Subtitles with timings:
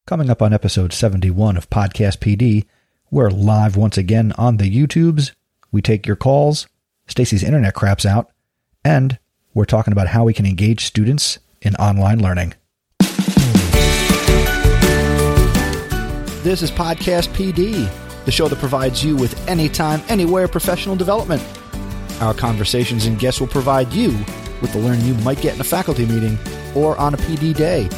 [0.08, 2.64] Coming up on episode 71 of Podcast PD,
[3.12, 5.34] we're live once again on the YouTubes.
[5.70, 6.66] We take your calls.
[7.06, 8.32] Stacy's internet craps out.
[8.84, 9.20] And
[9.54, 12.54] we're talking about how we can engage students in online learning.
[16.42, 17.88] This is Podcast PD,
[18.26, 21.42] the show that provides you with anytime, anywhere professional development.
[22.20, 24.10] Our conversations and guests will provide you
[24.60, 26.38] with the learning you might get in a faculty meeting
[26.74, 27.88] or on a PD day.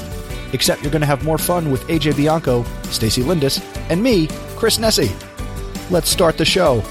[0.52, 4.78] Except you're going to have more fun with AJ Bianco, Stacy Lindis, and me, Chris
[4.78, 5.11] Nesi.
[5.91, 6.83] Let's start the show.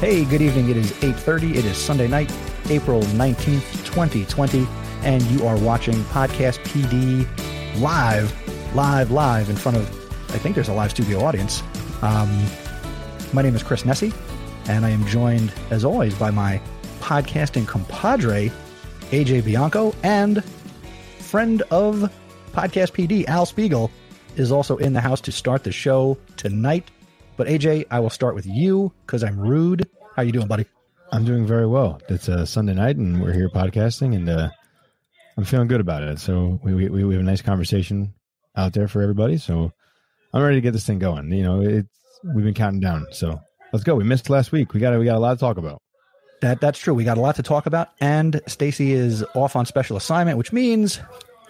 [0.00, 0.70] Hey, good evening.
[0.70, 1.56] It is 8:30.
[1.56, 2.32] It is Sunday night,
[2.70, 4.66] April 19th, 2020,
[5.02, 7.28] and you are watching Podcast PD
[7.82, 8.32] live,
[8.74, 9.86] live, live in front of
[10.30, 11.62] I think there's a live studio audience.
[12.00, 12.30] Um,
[13.34, 14.10] my name is Chris Nesi,
[14.68, 16.62] and I am joined as always by my
[17.00, 18.50] podcasting compadre
[19.10, 20.42] AJ Bianco and
[21.18, 22.10] friend of
[22.54, 23.90] Podcast PD Al Spiegel
[24.36, 26.90] is also in the house to start the show tonight.
[27.40, 29.88] But AJ, I will start with you because I'm rude.
[30.14, 30.66] How you doing, buddy?
[31.10, 31.98] I'm doing very well.
[32.10, 34.50] It's a Sunday night, and we're here podcasting, and uh,
[35.38, 36.18] I'm feeling good about it.
[36.18, 38.12] So we, we we have a nice conversation
[38.56, 39.38] out there for everybody.
[39.38, 39.72] So
[40.34, 41.32] I'm ready to get this thing going.
[41.32, 41.88] You know, it's
[42.22, 43.06] we've been counting down.
[43.10, 43.40] So
[43.72, 43.94] let's go.
[43.94, 44.74] We missed last week.
[44.74, 45.80] We got we got a lot to talk about.
[46.42, 46.92] That that's true.
[46.92, 50.52] We got a lot to talk about, and Stacy is off on special assignment, which
[50.52, 51.00] means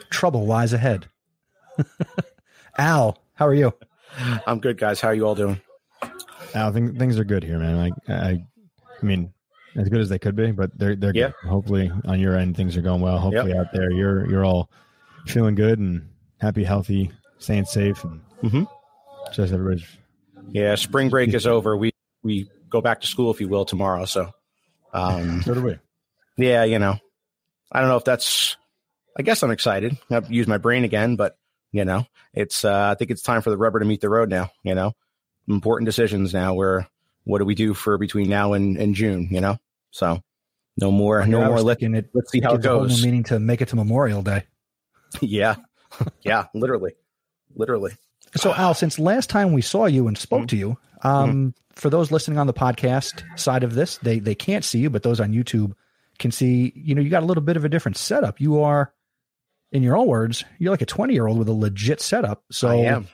[0.09, 1.09] trouble lies ahead.
[2.79, 3.75] Al, how are you?
[4.47, 5.01] I'm good, guys.
[5.01, 5.61] How are you all doing?
[6.55, 7.77] I think things are good here, man.
[7.77, 8.31] Like I,
[9.03, 9.33] I mean,
[9.77, 11.33] as good as they could be, but they're they're Yeah.
[11.43, 11.49] good.
[11.51, 13.19] Hopefully, on your end, things are going well.
[13.19, 14.71] Hopefully, out there, you're you're all
[15.27, 16.09] feeling good and
[16.41, 18.67] happy, healthy, staying safe, and Mhm.
[19.33, 19.87] just everybody's.
[20.53, 21.77] Yeah, spring break is over.
[21.77, 21.93] We
[22.23, 24.05] we go back to school, if you will, tomorrow.
[24.05, 24.31] So,
[24.93, 25.79] um, So do we.
[26.37, 26.97] yeah, you know,
[27.71, 28.57] I don't know if that's.
[29.19, 29.99] I guess I'm excited.
[30.11, 31.37] I've used my brain again, but
[31.73, 32.65] you know, it's.
[32.65, 34.51] Uh, I think it's time for the rubber to meet the road now.
[34.65, 34.93] You know,
[35.51, 36.55] important decisions now.
[36.55, 36.89] Where
[37.25, 39.29] what do we do for between now and, and June?
[39.31, 39.59] You know,
[39.91, 40.23] so
[40.77, 41.63] no more, no more.
[41.63, 43.05] thinking it let's see how it gives a whole new goes.
[43.05, 44.45] meaning to make it to Memorial Day.
[45.21, 45.57] yeah,
[46.23, 46.93] yeah, literally,
[47.55, 47.93] literally.
[48.37, 52.13] So, Al, since last time we saw you and spoke to you, um, for those
[52.13, 55.33] listening on the podcast side of this, they they can't see you, but those on
[55.33, 55.73] YouTube
[56.19, 56.73] can see.
[56.77, 58.41] You know, you got a little bit of a different setup.
[58.41, 58.93] You are,
[59.73, 62.43] in your own words, you're like a 20 year old with a legit setup.
[62.51, 62.69] So,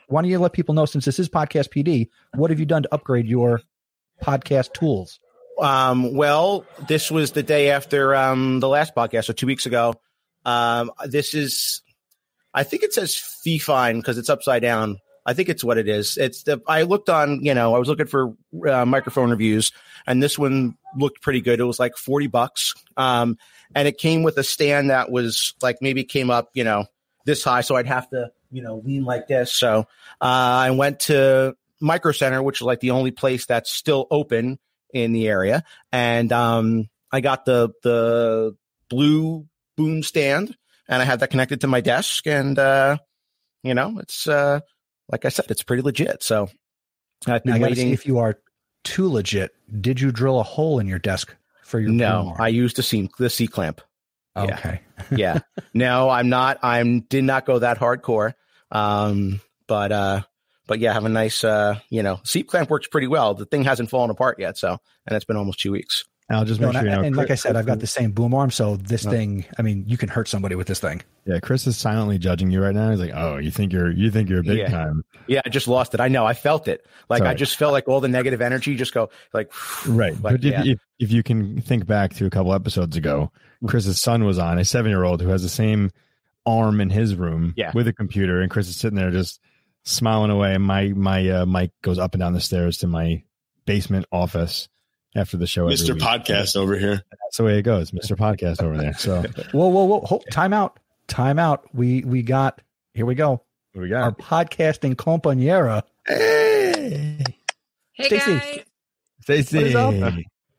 [0.07, 2.83] why don't you let people know, since this is Podcast PD, what have you done
[2.83, 3.61] to upgrade your
[4.23, 5.19] podcast tools?
[5.59, 9.95] Um, well, this was the day after um, the last podcast, so two weeks ago.
[10.45, 11.81] Um, this is,
[12.53, 14.97] I think it says Fifine because it's upside down.
[15.25, 16.17] I think it's what it is.
[16.17, 18.33] It's the I looked on, you know, I was looking for
[18.67, 19.73] uh, microphone reviews,
[20.07, 21.59] and this one looked pretty good.
[21.59, 23.37] It was like forty bucks, um,
[23.75, 26.85] and it came with a stand that was like maybe came up, you know,
[27.25, 29.53] this high, so I'd have to, you know, lean like this.
[29.53, 29.85] So uh,
[30.21, 34.59] I went to Micro Center, which is like the only place that's still open
[34.93, 38.55] in the area, and um, I got the the
[38.89, 40.55] blue boom stand,
[40.87, 42.97] and I had that connected to my desk, and uh,
[43.63, 44.61] you know, it's uh,
[45.09, 46.23] like I said, it's pretty legit.
[46.23, 46.49] So
[47.27, 47.91] I've been I got see waiting.
[47.91, 48.39] if you are
[48.83, 49.51] too legit.
[49.81, 51.35] Did you drill a hole in your desk
[51.67, 52.35] for your No?
[52.37, 53.81] I used the C the C clamp.
[54.35, 54.43] yeah.
[54.43, 54.81] Okay.
[55.11, 55.39] Yeah,
[55.75, 56.57] no, I'm not.
[56.63, 58.33] I'm did not go that hardcore.
[58.71, 60.21] Um, but uh,
[60.65, 63.35] but yeah, have a nice uh, you know, C clamp works pretty well.
[63.35, 66.03] The thing hasn't fallen apart yet, so and it's been almost two weeks.
[66.29, 67.07] I'll just make and, sure I- you know.
[67.07, 69.11] and like I said, I've got the same boom arm, so this No.
[69.11, 69.45] thing.
[69.57, 71.01] I mean, you can hurt somebody with this thing.
[71.25, 72.89] Yeah, Chris is silently judging you right now.
[72.91, 74.69] He's like, "Oh, you think you're you think you're a big Yeah.
[74.69, 75.99] time, Yeah, I just lost it.
[76.01, 76.25] I know.
[76.25, 76.85] I felt it.
[77.09, 79.51] Like I just felt like all the negative energy just go like
[79.87, 80.63] right?" Like, but if, yeah.
[80.65, 83.31] if if you can think back to a couple episodes ago,
[83.65, 85.91] Chris's son was on a seven year old who has the same
[86.45, 87.71] arm in his room Yeah.
[87.73, 89.39] with a computer, and Chris is sitting there just
[89.85, 90.55] smiling away.
[90.55, 93.23] And my my uh, mic goes up and down the stairs to my
[93.65, 94.67] basement office
[95.17, 95.63] after the show.
[95.67, 95.93] every Mr.
[95.95, 96.03] week.
[96.03, 97.03] Podcast over here.
[97.11, 98.15] That's the way it goes, Mr.
[98.15, 98.93] Podcast over there.
[98.93, 99.21] So
[99.51, 99.99] Whoa, whoa, whoa!
[100.01, 101.65] Hold, time out, time out.
[101.73, 102.61] We we got
[102.93, 103.05] here.
[103.05, 103.41] We go.
[103.73, 105.83] what we got Our podcasting compañera.
[106.07, 107.23] Hey,
[107.93, 108.31] Hey Stacy.
[108.31, 108.59] guys,
[109.21, 110.13] Stacy, What is up?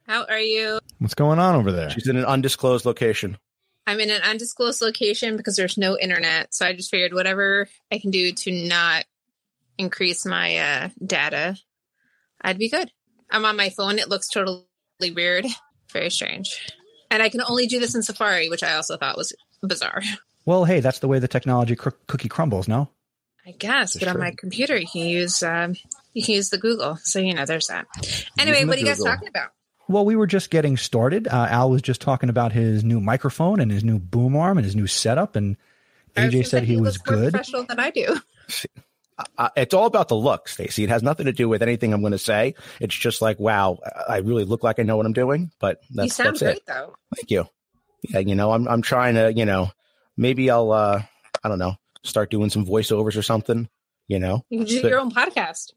[0.06, 0.80] how are you?
[0.98, 1.90] what's going on over there?
[1.90, 3.38] she's in an undisclosed location.
[3.86, 7.98] I'm in an undisclosed location because there's no internet, so I just figured whatever I
[7.98, 9.04] can do to not
[9.78, 11.56] increase my uh, data,
[12.42, 12.90] I'd be good.
[13.30, 13.98] I'm on my phone.
[13.98, 14.64] It looks totally
[15.14, 15.46] weird.
[15.92, 16.72] Very strange.
[17.10, 19.32] And I can only do this in Safari, which I also thought was
[19.62, 20.02] bizarre.
[20.44, 22.68] Well, hey, that's the way the technology cr- cookie crumbles.
[22.68, 22.88] No.
[23.46, 25.74] I guess, That's but on my computer, you can use um,
[26.12, 26.96] you can use the Google.
[27.02, 27.86] So you know, there's that.
[28.38, 29.14] Anyway, the what are you guys Google.
[29.14, 29.50] talking about?
[29.88, 31.26] Well, we were just getting started.
[31.26, 34.66] Uh, Al was just talking about his new microphone and his new boom arm and
[34.66, 35.56] his new setup, and
[36.14, 37.32] AJ said say he was looks good.
[37.32, 38.20] professional than I do.
[39.36, 40.84] Uh, it's all about the look, Stacy.
[40.84, 42.54] It has nothing to do with anything I'm going to say.
[42.80, 43.78] It's just like, wow,
[44.08, 45.50] I really look like I know what I'm doing.
[45.58, 46.62] But that's you sound that's great it.
[46.66, 46.94] though.
[47.16, 47.48] Thank you.
[48.02, 49.70] Yeah, you know, I'm I'm trying to, you know,
[50.16, 51.02] maybe I'll, uh
[51.42, 51.74] I don't know,
[52.04, 53.68] start doing some voiceovers or something.
[54.06, 55.72] You know, You can do But- your own podcast.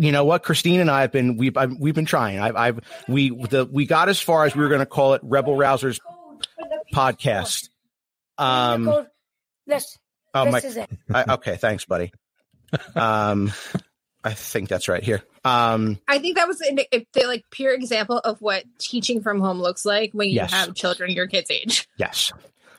[0.00, 2.80] you know what christine and i have been we've I've, we've been trying i've i've
[3.08, 5.98] we the we got as far as we were going to call it rebel rousers
[6.94, 7.68] podcast
[8.38, 9.06] um
[9.66, 9.98] This,
[10.32, 10.88] oh my is it.
[11.12, 12.12] I, okay thanks buddy
[12.96, 13.52] um
[14.24, 15.22] i think that's right here.
[15.44, 19.40] Um I think that was an, a, the like pure example of what teaching from
[19.40, 20.52] home looks like when you Yes.
[20.52, 21.88] have children your kids' age.
[21.96, 22.30] yes.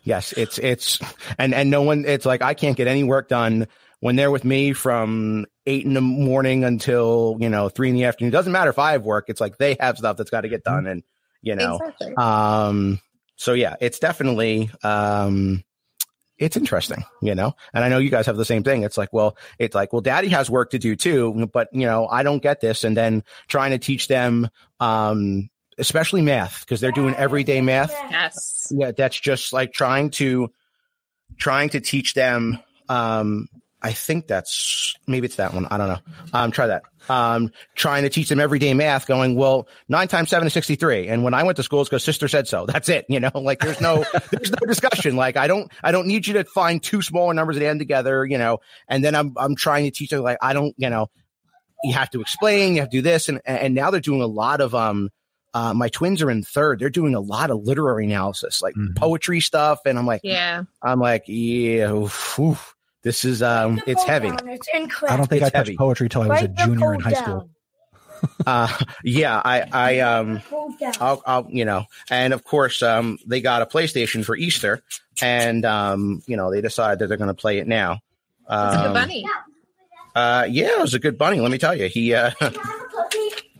[0.04, 0.32] Yes.
[0.34, 1.00] It's it's
[1.40, 3.68] and and no one it's like i can't get any work done
[4.00, 8.04] when they're with me from eight in the morning until you know three in the
[8.06, 8.30] afternoon.
[8.30, 9.26] It doesn't matter if i have work.
[9.28, 11.04] It's like they have stuff that's got to get done and
[11.42, 11.76] you know.
[11.78, 12.14] Exactly.
[12.18, 13.00] um
[13.36, 15.64] so yeah it's definitely um
[16.42, 17.54] it's interesting you know?
[17.74, 18.84] And i know you guys have the same thing.
[18.84, 22.08] It's like well it's like well daddy has work to do too but you know
[22.08, 22.84] i don't get this.
[22.84, 24.50] And then trying to teach them
[24.80, 27.92] um especially math because they're doing everyday math.
[28.10, 28.68] Yes.
[28.76, 30.52] yeah that's just like trying to
[31.38, 32.60] trying to teach them
[32.90, 33.48] um
[33.84, 35.66] i think that's maybe it's that one.
[35.72, 35.98] I don't know.
[36.34, 36.84] Um try that.
[37.10, 41.24] Um trying to teach them everyday math going well nine times seven is 63 and
[41.24, 42.66] when i went to school it's because sister said so.
[42.66, 43.06] That's it.
[43.10, 45.16] You know like there's no there's no discussion.
[45.16, 48.26] Like i don't i don't need you to find two smaller numbers that end together
[48.26, 48.60] you know.
[48.88, 51.10] And then i'm i'm trying to teach them like i don't you know
[51.84, 53.28] you have to explain you have to do this.
[53.28, 55.10] And and now they're doing a lot of um
[55.54, 56.80] uh, my twins are in third.
[56.80, 58.96] They're doing a lot of literary analysis, like Mhm.
[58.96, 60.64] poetry stuff, and I'm like, Yeah.
[60.82, 62.74] I'm like, yeah, oof, oof.
[63.04, 64.30] This is um, it's heavy.
[64.46, 65.14] It's incorrect.
[65.14, 65.78] I don't think It's I touched heavy.
[65.78, 67.38] poetry till I was a Write the junior in code high school.
[67.40, 67.50] down.
[68.46, 68.68] Uh,
[69.04, 70.42] yeah, I, I, um,
[71.00, 74.84] I'll, I'll, you know, and of course, um, they got a PlayStation for Easter,
[75.24, 77.94] and um, you know, they decided that they're going to play it now.
[78.44, 79.26] It's a good Um, bunny.
[80.14, 81.40] Uh, yeah, it was a good bunny.
[81.40, 82.30] Let me tell you, he, uh,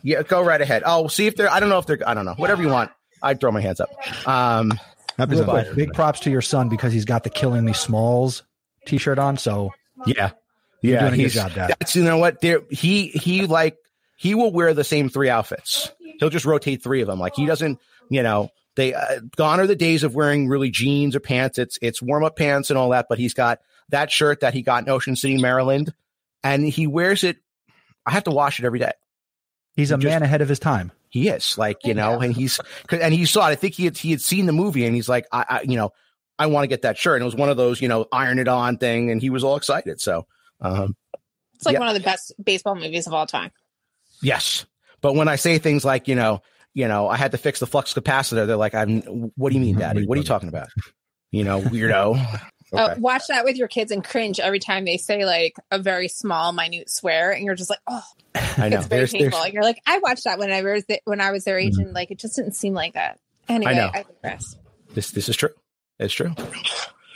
[0.04, 0.84] yeah, go right ahead.
[0.86, 1.50] Oh, see if they're.
[1.50, 1.98] I don't know if they're.
[2.08, 2.34] I don't know.
[2.34, 2.92] Whatever you want.
[3.20, 3.90] I'd throw my hands up.
[4.28, 4.78] Um,
[5.18, 8.42] Happy Real quick, big props to your son because he's got the "Killing Me Smalls"
[8.86, 9.36] T-shirt on.
[9.36, 9.70] So
[10.06, 10.30] Yeah,
[10.82, 11.74] yeah, doing a good he's job, Dad.
[11.78, 13.76] that's you know what there he he like
[14.16, 15.90] he will wear the same three outfits.
[16.18, 17.18] He'll just rotate three of them.
[17.18, 21.16] Like he doesn't, you know, they uh, gone are the days of wearing really jeans
[21.16, 21.58] or pants.
[21.58, 23.06] It's it's warm up pants and all that.
[23.08, 25.92] But he's got that shirt that he got in Ocean City, Maryland,
[26.44, 27.38] and he wears it.
[28.06, 28.92] I have to wash it every day.
[29.76, 30.92] he's a Just- man ahead of his time.
[31.08, 32.58] He is like you know, and he's
[32.90, 33.50] and he saw it.
[33.52, 35.76] I think he had he had seen the movie and he's like, I, I you
[35.76, 35.92] know,
[36.42, 37.16] I want to get that shirt.
[37.16, 39.44] And it was one of those you know iron it on thing, and he was
[39.44, 40.00] all excited.
[40.00, 40.26] So.
[40.60, 40.96] um
[41.54, 41.78] It's like yeah.
[41.78, 43.52] one of the best baseball movies of all time.
[44.22, 44.66] Yes.
[45.00, 46.42] But when I say things like, you know,
[46.74, 49.00] you know, I had to fix the flux capacitor, they're like, I'm
[49.36, 50.06] what do you mean, daddy?
[50.06, 50.68] What are you talking about?
[51.30, 52.40] You know, weirdo.
[52.74, 52.98] Okay.
[53.00, 56.52] watch that with your kids and cringe every time they say like a very small,
[56.52, 58.02] minute swear, and you're just like, oh,
[58.34, 58.78] I know.
[58.78, 59.40] it's very There's, painful.
[59.40, 61.92] there's, you're like, I watched that when I was when I was their age, and
[61.92, 63.18] like it just didn't seem like that.
[63.46, 63.90] Anyway, know.
[63.92, 64.56] I digress.
[64.94, 65.50] this, this is true.
[66.02, 66.34] It's true.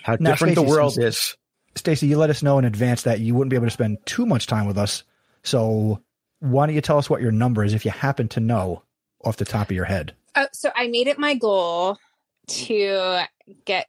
[0.03, 1.37] How Now, different the world is.
[1.75, 4.25] Stacy, you let us know in advance that you wouldn't be able to spend too
[4.25, 5.03] much time with us.
[5.43, 6.01] So
[6.41, 8.83] why don't you tell us what your number is if you happen to know
[9.25, 10.15] off the top of your head?
[10.37, 11.99] Oh, so I made it my goal
[12.49, 13.21] to
[13.65, 13.89] get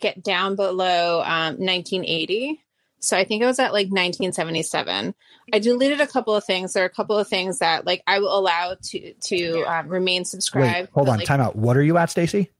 [0.00, 2.60] get down below um, 1980.
[3.00, 5.14] So I think it was at like 1977.
[5.52, 6.72] I deleted a couple of things.
[6.72, 10.24] There are a couple of things that like I will allow to to um, remain
[10.24, 10.88] subscribed.
[10.88, 11.54] Wait, hold on, like, time out.
[11.54, 12.50] What are you at, Stacy?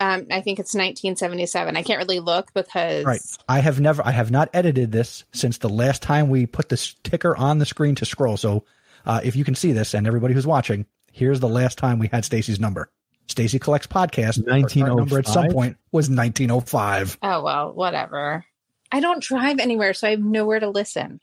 [0.00, 1.76] Um, I think it's 1977.
[1.76, 3.20] I can't really look because Right.
[3.48, 6.94] I have never, I have not edited this since the last time we put this
[7.02, 8.36] ticker on the screen to scroll.
[8.36, 8.64] So,
[9.06, 12.08] uh, if you can see this and everybody who's watching, here's the last time we
[12.08, 12.90] had Stacy's number.
[13.26, 14.38] Stacy collects podcast.
[14.50, 17.18] Our current number at some point was 1905.
[17.22, 18.44] oh well, whatever.
[18.90, 21.20] I don't drive anywhere, so I have nowhere to listen.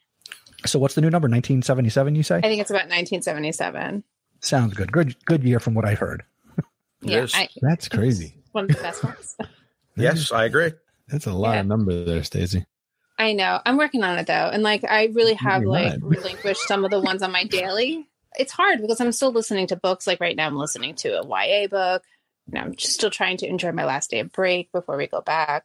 [0.65, 1.27] So, what's the new number?
[1.27, 2.38] 1977, you say?
[2.38, 4.03] I think it's about 1977.
[4.39, 4.91] Sounds good.
[4.91, 6.24] Good, good year from what I heard.
[6.58, 6.65] It
[7.01, 7.25] yeah.
[7.34, 8.36] I, That's crazy.
[8.56, 9.36] One of the best ones.
[9.98, 10.72] Yes, I agree.
[11.08, 11.62] That's a lot Yeah.
[11.62, 12.66] of number there, Stacey.
[13.18, 13.62] I know.
[13.66, 14.50] I'm working on it though.
[14.52, 16.10] And like I really have You're like not.
[16.10, 18.06] relinquished some of the ones on my daily.
[18.38, 20.06] It's hard because I'm still listening to books.
[20.06, 22.04] Like right now I'm listening to a YA book.
[22.48, 25.22] And I'm just still trying to enjoy my last day of break before we go
[25.22, 25.64] back.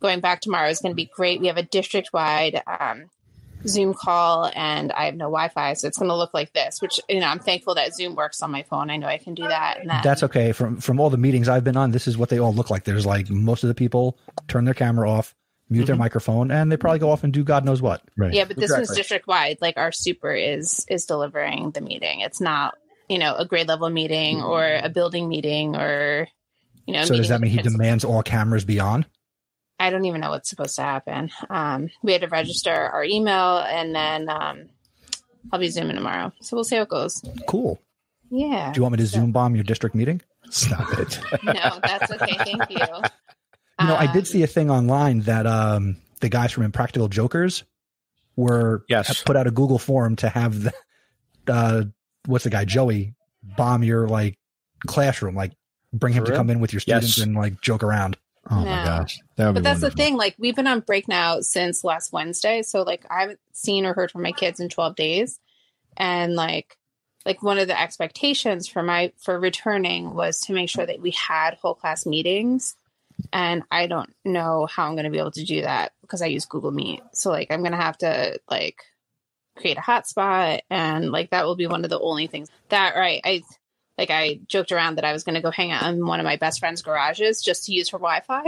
[0.00, 1.40] Going back tomorrow is going to be great.
[1.40, 3.06] We have a district wide um,
[3.66, 6.80] Zoom call and I have no Wi-Fi, so it's going to look like this.
[6.80, 8.90] Which you know, I'm thankful that Zoom works on my phone.
[8.90, 9.78] I know I can do that.
[9.80, 10.52] And then, That's okay.
[10.52, 12.84] From from all the meetings I've been on, this is what they all look like.
[12.84, 15.34] There's like most of the people turn their camera off,
[15.68, 16.00] mute their mm-hmm.
[16.00, 18.02] microphone, and they probably go off and do God knows what.
[18.16, 18.32] Right.
[18.32, 19.58] yeah, but this one's district wide.
[19.60, 22.20] Like our super is is delivering the meeting.
[22.20, 22.74] It's not
[23.08, 24.86] you know a grade level meeting or mm-hmm.
[24.86, 26.28] a building meeting or
[26.86, 27.00] you know.
[27.00, 29.06] a so does that mean he demands all cameras be on?
[29.82, 31.30] I don't even know what's supposed to happen.
[31.50, 34.68] Um, we had to register our email, and then um,
[35.52, 36.32] I'll be zooming tomorrow.
[36.40, 37.20] So we'll see how it goes.
[37.48, 37.82] Cool.
[38.30, 38.72] Yeah.
[38.72, 40.22] Do you want me to Zoom bomb your district meeting?
[40.50, 41.18] Stop it.
[41.42, 42.36] no, that's okay.
[42.44, 42.78] Thank you.
[43.80, 47.08] You know, I Um, did see a thing online that um, the guys from Impractical
[47.08, 47.64] Jokers
[48.36, 49.08] were Yes.
[49.08, 50.72] have put out a Google form to have the
[51.48, 51.84] uh,
[52.26, 53.14] what's the guy Joey
[53.56, 54.38] bomb your like
[54.86, 55.52] classroom, like
[55.92, 56.38] bring him For to real?
[56.38, 57.26] come in with your students Yes.
[57.26, 58.16] and like joke around.
[58.50, 59.20] Oh my gosh.
[59.36, 60.16] That would But that's the thing.
[60.16, 63.94] Like we've been on break now since last Wednesday, so like I haven't seen or
[63.94, 65.38] heard from my kids in twelve days,
[65.96, 66.76] and like
[67.24, 71.12] like one of the expectations for my for returning was to make sure that we
[71.12, 72.74] had whole class meetings,
[73.32, 76.26] and I don't know how I'm going to be able to do that because I
[76.26, 77.02] use Google Meet.
[77.12, 78.82] So like I'm going to have to like
[79.56, 83.20] create a hotspot, and like that will be one of the only things that right
[83.24, 83.42] I.
[83.98, 86.24] Like I joked around that I was going to go hang out in one of
[86.24, 88.42] my best friend's garages just to use her Wi-Fi.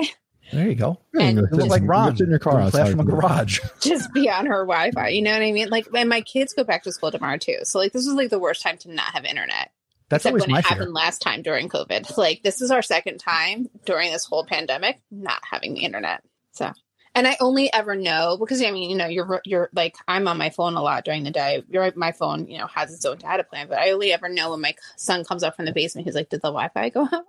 [0.52, 1.00] There you go.
[1.14, 2.90] Yeah, and you It was like in- Ron in your car doing outside.
[2.90, 3.60] from a garage.
[3.80, 5.08] just be on her Wi-Fi.
[5.08, 5.68] You know what I mean?
[5.70, 7.58] Like, and my kids go back to school tomorrow too.
[7.64, 9.70] So like, this is like the worst time to not have internet.
[10.10, 10.76] That's Except always when my it fear.
[10.76, 12.16] happened last time during COVID.
[12.18, 16.22] Like, this is our second time during this whole pandemic not having the internet.
[16.52, 16.70] So,
[17.14, 20.38] and I only ever know because I mean, you know, you're you're like I'm on
[20.38, 21.62] my phone a lot during the day.
[21.68, 24.50] You're my phone, you know, has its own data plan, but I only ever know
[24.50, 26.06] when my son comes up from the basement.
[26.06, 27.24] He's like, "Did the Wi-Fi go out?"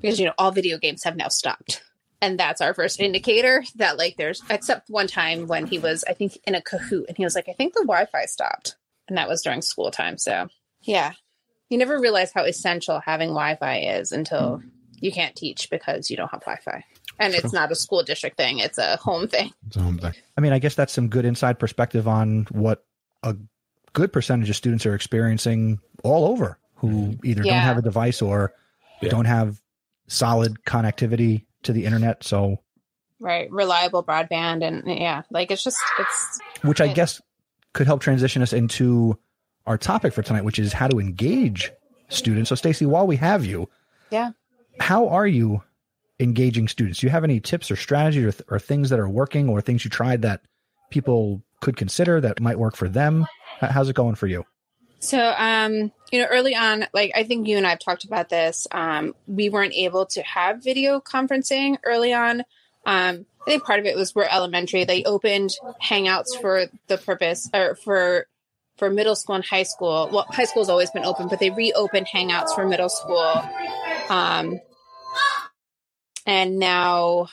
[0.00, 1.82] Because you know, all video games have now stopped
[2.20, 6.12] and that's our first indicator that like there's except one time when he was i
[6.12, 8.76] think in a kahoot and he was like i think the wi-fi stopped
[9.08, 10.48] and that was during school time so
[10.82, 11.12] yeah
[11.68, 14.62] you never realize how essential having wi-fi is until
[15.00, 16.84] you can't teach because you don't have wi-fi
[17.18, 20.14] and it's not a school district thing it's a home thing It's a home thing.
[20.36, 22.84] I mean, I guess that's some good inside perspective on what
[23.22, 23.36] a
[23.92, 27.26] good percentage of students are experiencing all over who mm-hmm.
[27.26, 28.52] either don't have a device or
[29.00, 29.10] Yeah.
[29.10, 29.60] don't have
[30.06, 32.24] solid connectivity to the internet.
[32.24, 32.60] So,
[33.20, 36.92] right reliable broadband and yeah like it's just it's which I Yeah.
[36.94, 37.20] guess
[37.72, 39.18] could help transition us into
[39.66, 41.70] our topic for tonight, which is how to engage
[42.08, 42.48] students.
[42.48, 43.68] So, Stacy, while we have you,
[44.10, 44.30] Yeah.
[44.80, 45.62] how are you
[46.20, 47.00] engaging students?
[47.00, 49.60] Do you have any tips or strategies or, th- or things that are working or
[49.60, 50.42] things you tried that
[50.90, 53.26] people could consider that might work for them?
[53.60, 54.44] How's it going for you?
[55.00, 58.28] So, um, you know, early on, like I think you and I have talked about
[58.28, 58.66] this.
[58.72, 62.40] Um, we weren't able to have video conferencing early on.
[62.84, 64.84] Um, I think part of it was we're elementary.
[64.84, 65.50] They opened
[65.82, 68.26] Hangouts for the purpose or for
[68.76, 70.08] for middle school and high school.
[70.12, 73.42] Well, high school's always been open, but they reopened Hangouts for middle school.
[74.08, 74.60] Um,
[76.28, 77.28] and now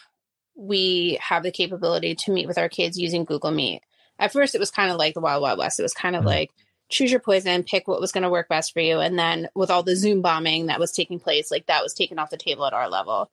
[0.56, 3.82] we have the capability to meet with our kids using Google Meet.
[4.18, 5.80] At first, it was kind of like the Wild Wild West.
[5.80, 6.28] It was kind of Mhm.
[6.28, 6.52] like
[6.88, 9.00] choose your poison, pick what was going to work best for you.
[9.00, 12.20] And then with all the Zoom bombing that was taking place, like that was taken
[12.20, 13.32] off the table at our level.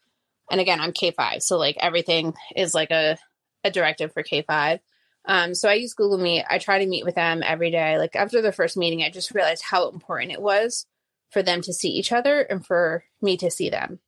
[0.50, 3.16] And again, I'm K5, so like everything is like a
[3.64, 4.80] a directive for K5.
[5.26, 6.44] Um, so I use Google Meet.
[6.50, 7.96] I try to meet with them every day.
[7.98, 10.86] Like after the first meeting, I just realized how important it was
[11.30, 14.00] for them to see each other and for me to see them.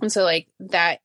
[0.00, 1.00] And so like that,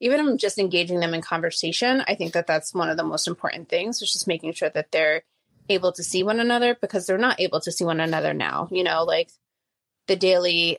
[0.00, 3.68] even just engaging them in conversation, I think that that's one of the most important
[3.68, 4.00] things.
[4.00, 5.22] which Is just making sure that they're
[5.68, 8.68] able to see one another because they're not able to see one another now.
[8.70, 9.30] You know, like
[10.06, 10.78] the daily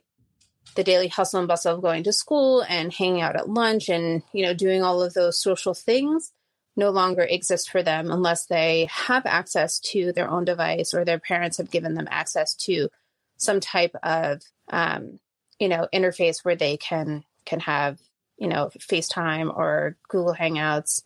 [0.75, 4.21] the daily hustle and bustle of going to school and hanging out at lunch and
[4.33, 6.31] you know doing all of those social things
[6.75, 11.19] no longer exist for them unless they have access to their own device or their
[11.19, 12.89] parents have given them access to
[13.38, 15.19] some type of um,
[15.59, 18.00] you know interface where they can can have
[18.38, 21.04] you know FaceTime or Google Hangouts.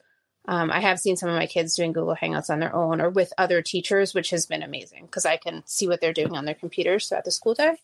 [0.47, 3.09] Um, I have seen some of my kids doing Google Hangouts on their own or
[3.09, 6.45] with other teachers, which has been amazing because I can see what they're doing on
[6.45, 7.77] their computers throughout the school day.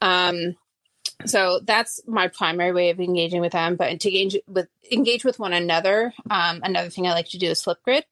[0.00, 0.56] Um,
[1.24, 3.76] so that's my primary way of engaging with them.
[3.76, 7.46] But to engage with engage with one another, um, another thing I like to do
[7.46, 8.02] is Flipgrid.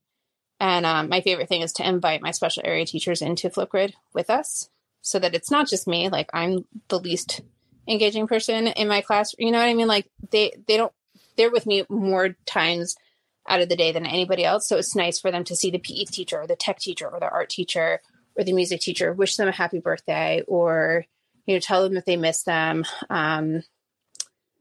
[0.60, 4.30] And um, my favorite thing is to invite my special area teachers into Flipgrid with
[4.30, 4.70] us,
[5.00, 6.08] so that it's not just me.
[6.08, 7.40] Like I'm the least
[7.88, 9.34] engaging person in my class.
[9.38, 9.88] You know what I mean?
[9.88, 10.92] Like they they don't
[11.36, 12.96] they're with me more times
[13.48, 14.68] out of the day than anybody else.
[14.68, 17.18] So it's nice for them to see the PE teacher or the tech teacher or
[17.18, 18.00] the art teacher
[18.36, 21.04] or the music teacher, wish them a happy birthday or
[21.46, 23.64] you know tell them if they miss them um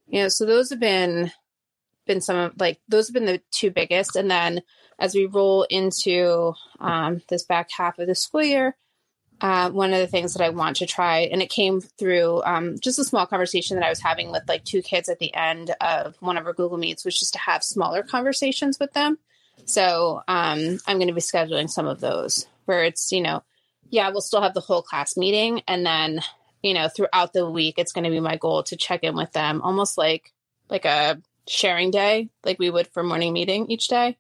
[0.07, 1.31] you know so those have been
[2.11, 4.15] been some of like those have been the two biggest.
[4.15, 4.61] And then
[4.99, 8.75] as we roll into um, this back half of the school year,
[9.41, 12.79] uh, one of the things that I want to try, and it came through um,
[12.79, 15.73] just a small conversation that I was having with like two kids at the end
[15.81, 19.17] of one of our Google Meets, was just to have smaller conversations with them.
[19.65, 23.43] So um, I'm going to be scheduling some of those where it's, you know,
[23.89, 25.63] yeah, we'll still have the whole class meeting.
[25.67, 26.21] And then,
[26.61, 29.31] you know, throughout the week, it's going to be my goal to check in with
[29.33, 30.33] them almost like,
[30.69, 34.17] like a sharing day, like we would for morning meeting each day.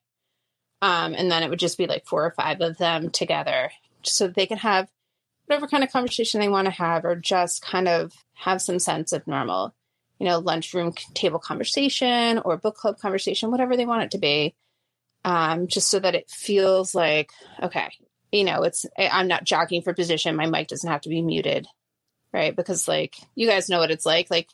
[0.81, 3.71] Um, and then it would just be like four or five of them together
[4.03, 4.89] so they can have
[5.51, 9.11] whatever kind of conversation they want to have or just kind of have some sense
[9.11, 9.75] of normal,
[10.17, 14.55] you know, lunchroom table conversation or book club conversation, whatever they want it to be.
[15.25, 17.31] Um, just so that it feels like,
[17.61, 17.89] okay,
[18.31, 20.37] you know, it's, I'm not jockeying for position.
[20.37, 21.67] My mic doesn't have to be muted.
[22.31, 22.55] Right.
[22.55, 24.31] Because like, you guys know what it's like.
[24.31, 24.47] Like,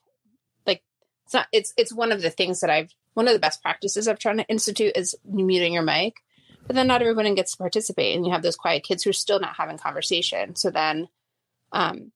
[0.65, 0.81] like
[1.25, 4.07] it's not, it's, it's one of the things that I've, one of the best practices
[4.07, 6.15] I've tried to institute is muting your mic
[6.67, 9.13] but then not everyone gets to participate and you have those quiet kids who are
[9.13, 10.55] still not having conversation.
[10.55, 11.07] So then
[11.71, 12.11] um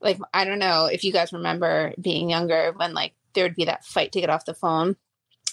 [0.00, 3.64] like i don't know if you guys remember being younger when like there would be
[3.64, 4.96] that fight to get off the phone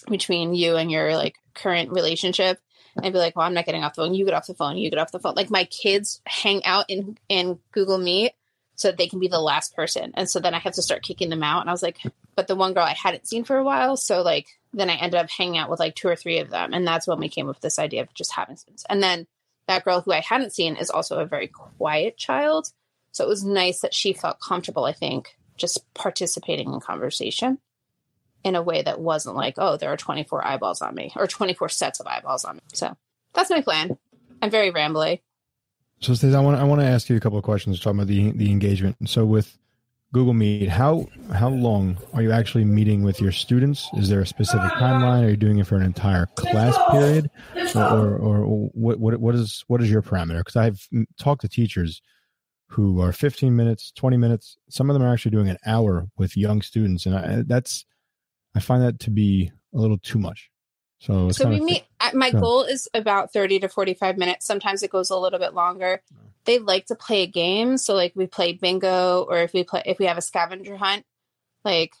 [0.08, 2.58] between you and your like current relationship
[3.02, 4.14] and be like well i'm not getting off the phone.
[4.14, 4.76] You get off the phone.
[4.76, 5.34] You get off the phone.
[5.34, 8.32] Like my kids hang out in in google meet
[8.76, 10.12] so that they can be the last person.
[10.14, 11.98] And so then i have to start kicking them out and i was like
[12.36, 15.20] but the one girl i hadn't seen for a while so like then I ended
[15.20, 16.72] up hanging out with like two or three of them.
[16.72, 18.84] And that's when we came up with this idea of just having students.
[18.88, 19.26] And then
[19.68, 22.70] that girl who I hadn't seen is also a very quiet child.
[23.12, 27.58] So it was nice that she felt comfortable, I think, just participating in conversation
[28.42, 31.68] in a way that wasn't like, oh, there are 24 eyeballs on me or 24
[31.68, 32.62] sets of eyeballs on me.
[32.74, 32.94] So
[33.32, 33.96] that's my plan.
[34.42, 35.20] I'm very rambly.
[36.00, 38.08] So, Stacey, I want I want to ask you a couple of questions talking about
[38.08, 38.96] the the engagement.
[39.08, 39.56] So, with
[40.14, 43.90] Google Meet, how how long are you actually meeting with your students?
[43.94, 45.24] Is there a specific timeline?
[45.24, 47.28] Are you doing it for an entire class period,
[47.74, 50.38] or or, or what what what is what is your parameter?
[50.38, 52.00] Because I've talked to teachers
[52.68, 54.56] who are 15 minutes, 20 minutes.
[54.70, 57.84] Some of them are actually doing an hour with young students, and I, that's
[58.54, 60.48] I find that to be a little too much.
[61.00, 61.84] So, so we meet.
[62.14, 64.46] My goal is about 30 to 45 minutes.
[64.46, 66.00] Sometimes it goes a little bit longer
[66.44, 67.76] they like to play a game.
[67.78, 71.04] So like we play bingo or if we play if we have a scavenger hunt,
[71.64, 71.94] like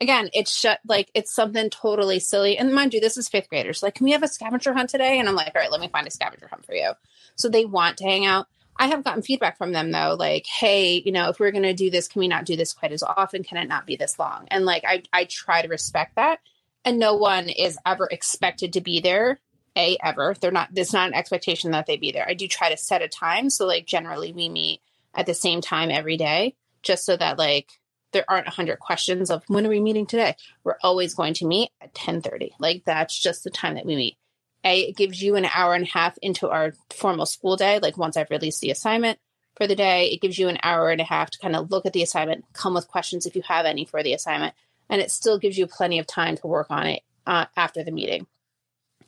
[0.00, 2.58] again, it's shut like it's something totally silly.
[2.58, 3.82] And mind you, this is fifth graders.
[3.82, 5.18] Like, can we have a scavenger hunt today?
[5.18, 6.92] And I'm like, all right, let me find a scavenger hunt for you.
[7.36, 8.46] So they want to hang out.
[8.76, 11.90] I have gotten feedback from them though, like, hey, you know, if we're gonna do
[11.90, 13.44] this, can we not do this quite as often?
[13.44, 14.46] Can it not be this long?
[14.50, 16.40] And like I I try to respect that.
[16.84, 19.38] And no one is ever expected to be there
[19.76, 20.34] a ever.
[20.40, 20.68] They're not.
[20.72, 22.26] There's not an expectation that they be there.
[22.28, 23.50] I do try to set a time.
[23.50, 24.80] So like generally we meet
[25.14, 27.68] at the same time every day, just so that like
[28.12, 30.36] there aren't a hundred questions of when are we meeting today.
[30.64, 32.52] We're always going to meet at ten thirty.
[32.58, 34.16] Like that's just the time that we meet.
[34.64, 37.78] A it gives you an hour and a half into our formal school day.
[37.78, 39.18] Like once I've released the assignment
[39.56, 41.86] for the day, it gives you an hour and a half to kind of look
[41.86, 44.54] at the assignment, come with questions if you have any for the assignment,
[44.90, 47.92] and it still gives you plenty of time to work on it uh, after the
[47.92, 48.26] meeting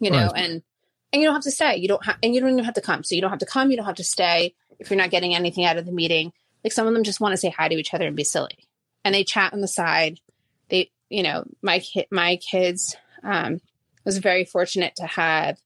[0.02, 0.44] you know, right.
[0.44, 0.62] and
[1.12, 1.76] and you don't have to stay.
[1.76, 3.04] You don't have, and you don't even have to come.
[3.04, 3.70] So you don't have to come.
[3.70, 6.32] You don't have to stay if you're not getting anything out of the meeting.
[6.64, 8.58] Like some of them just want to say hi to each other and be silly,
[9.04, 10.18] and they chat on the side.
[10.70, 13.60] They, you know, my kid, my kids um,
[14.04, 15.58] was very fortunate to have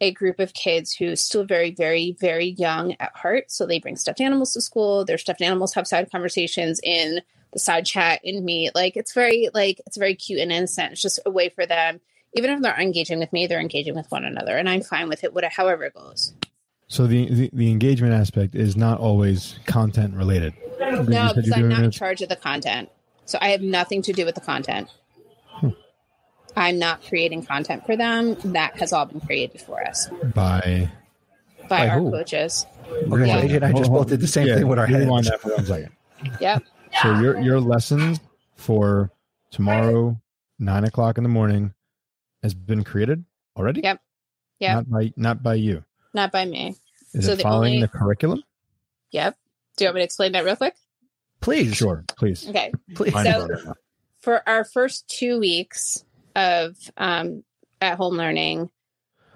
[0.00, 3.50] a group of kids who still very, very, very young at heart.
[3.50, 5.04] So they bring stuffed animals to school.
[5.04, 7.22] Their stuffed animals have side conversations in
[7.56, 8.74] the side chat and meet.
[8.74, 10.92] Like it's very, like it's very cute and innocent.
[10.92, 12.00] It's just a way for them
[12.36, 15.24] even if they're engaging with me, they're engaging with one another, and I'm fine with
[15.24, 16.34] it, whatever, however it goes.
[16.86, 20.54] So the, the, the engagement aspect is not always content related.
[20.78, 22.90] No, because I'm not in charge of the content,
[23.24, 24.88] so I have nothing to do with the content.
[25.46, 25.70] Hmm.
[26.54, 28.34] I'm not creating content for them.
[28.52, 30.90] That has all been created for us by
[31.62, 32.10] by, by our who?
[32.10, 32.66] coaches.
[33.10, 33.56] Okay, yeah.
[33.56, 35.08] and I just both did the same yeah, thing with our heads.
[35.08, 35.92] On that for one second.
[36.40, 36.62] Yep.
[37.02, 38.20] So your your lessons
[38.56, 39.10] for
[39.50, 40.20] tomorrow,
[40.58, 41.74] nine o'clock in the morning,
[42.42, 43.24] has been created
[43.56, 43.80] already?
[43.82, 44.00] Yep.
[44.58, 44.74] Yeah.
[44.74, 45.84] Not by not by you.
[46.14, 46.76] Not by me.
[47.12, 47.80] Is so it following the, only...
[47.82, 48.42] the curriculum?
[49.12, 49.36] Yep.
[49.76, 50.74] Do you want me to explain that real quick?
[51.40, 51.76] Please.
[51.76, 52.04] Sure.
[52.16, 52.48] Please.
[52.48, 52.72] Okay.
[52.94, 53.12] Please.
[53.12, 53.74] So
[54.20, 56.04] for our first two weeks
[56.34, 57.44] of um,
[57.80, 58.70] at home learning,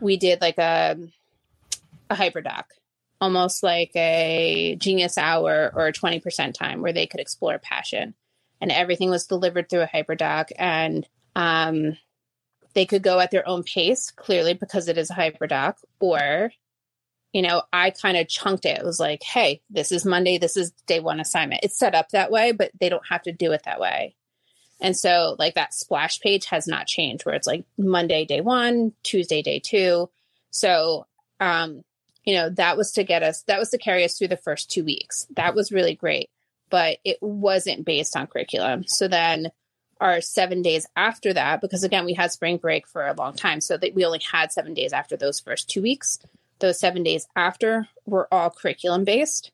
[0.00, 0.96] we did like a
[2.08, 2.64] a hyperdoc,
[3.20, 8.14] almost like a genius hour or a 20% time where they could explore passion.
[8.60, 10.50] And everything was delivered through a hyperdoc.
[10.58, 11.06] And
[11.36, 11.96] um,
[12.74, 16.52] they could go at their own pace, clearly because it is a hyperdoc, or
[17.32, 18.78] you know, I kind of chunked it.
[18.78, 21.62] It was like, hey, this is Monday, this is day one assignment.
[21.62, 24.16] It's set up that way, but they don't have to do it that way.
[24.80, 28.92] And so like that splash page has not changed where it's like Monday day 1,
[29.02, 30.08] Tuesday day 2.
[30.50, 31.06] So
[31.38, 31.82] um
[32.24, 34.70] you know, that was to get us that was to carry us through the first
[34.70, 35.26] 2 weeks.
[35.36, 36.30] That was really great,
[36.70, 38.84] but it wasn't based on curriculum.
[38.86, 39.50] So then
[40.00, 43.60] our 7 days after that because again we had spring break for a long time
[43.60, 46.18] so that we only had 7 days after those first 2 weeks.
[46.58, 49.52] Those 7 days after were all curriculum based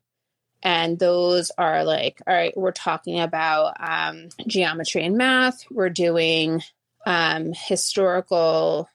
[0.63, 6.63] and those are like all right we're talking about um, geometry and math we're doing
[7.07, 8.89] um, historical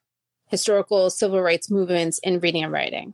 [0.47, 3.13] historical civil rights movements in reading and writing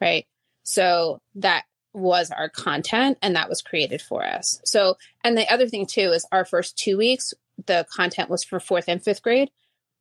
[0.00, 0.26] right?
[0.62, 4.60] So that was our content and that was created for us.
[4.64, 7.32] So and the other thing too is our first two weeks
[7.64, 9.50] the content was for fourth and fifth grade.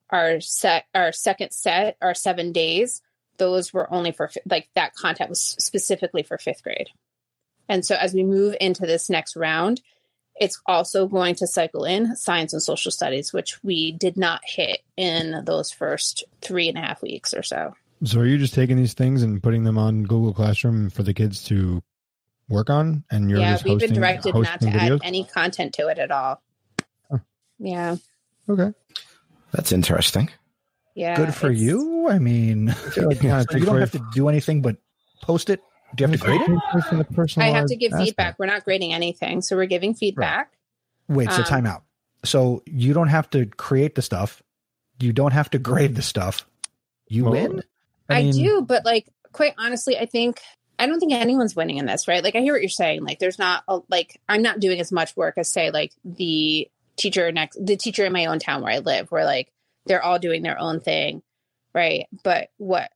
[0.09, 3.01] Our set our second set our seven days
[3.37, 6.89] those were only for like that content was specifically for fifth grade.
[7.67, 9.81] And so as we move into this next round,
[10.39, 14.81] it's also going to cycle in science and social studies, which we did not hit
[14.97, 17.73] in those first three and a half weeks or so.
[18.03, 21.13] So are you just taking these things and putting them on Google Classroom for the
[21.13, 21.81] kids to
[22.49, 23.03] work on?
[23.09, 24.95] And you're yeah, just we've hosting, been directed not to videos?
[24.95, 26.41] add any content to it at all.
[27.09, 27.19] Huh.
[27.59, 27.95] Yeah.
[28.49, 28.73] Okay.
[29.51, 30.29] That's interesting.
[30.93, 31.15] Yeah.
[31.15, 32.09] Good for it's- you.
[32.09, 32.77] I mean, like
[33.23, 34.77] it so you don't have to do anything but
[35.21, 35.61] post it.
[35.95, 37.37] Do you have to grade it?
[37.37, 38.05] I have to give aspect.
[38.05, 38.39] feedback.
[38.39, 39.41] We're not grading anything.
[39.41, 40.51] So we're giving feedback.
[41.07, 41.83] Wait, so Um, time out.
[42.25, 44.43] So you don't have to create the stuff.
[44.99, 46.45] You don't have to grade the stuff.
[47.07, 47.63] You Well, win.
[48.09, 50.39] I, mean, do, but like quite honestly, I think
[50.77, 52.23] I don't think anyone's winning in this, right?
[52.23, 53.03] Like I hear what you're saying.
[53.03, 56.69] Like there's not a, like I'm not doing as much work as say like the
[56.97, 59.51] teacher next the teacher in my own town where I live, where like
[59.85, 61.21] they're all doing their own thing,
[61.73, 62.07] right?
[62.23, 62.91] But what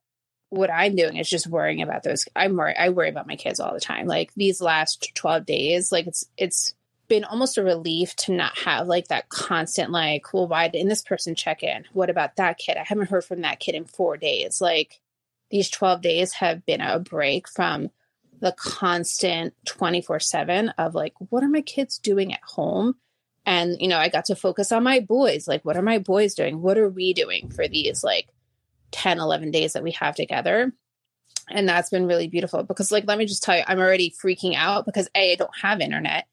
[0.49, 2.25] what I'm doing is just worrying about those.
[2.35, 4.07] I'm worry I worry about my kids all the time.
[4.07, 6.73] Like these last 12 days, like it's it's
[7.09, 11.01] been almost a relief to not have like that constant like, well, why didn't this
[11.01, 11.85] person check in?
[11.91, 12.77] What about that kid?
[12.77, 14.61] I haven't heard from that kid in four days.
[14.61, 15.01] Like
[15.49, 17.89] these 12 days have been a break from
[18.39, 22.95] the constant 24 7 of like, what are my kids doing at home?
[23.45, 25.47] And, you know, I got to focus on my boys.
[25.47, 26.61] Like, what are my boys doing?
[26.61, 28.27] What are we doing for these like
[28.91, 30.71] 10, 11 days that we have together?
[31.49, 34.55] And that's been really beautiful because, like, let me just tell you, I'm already freaking
[34.55, 36.27] out because A, I don't have internet.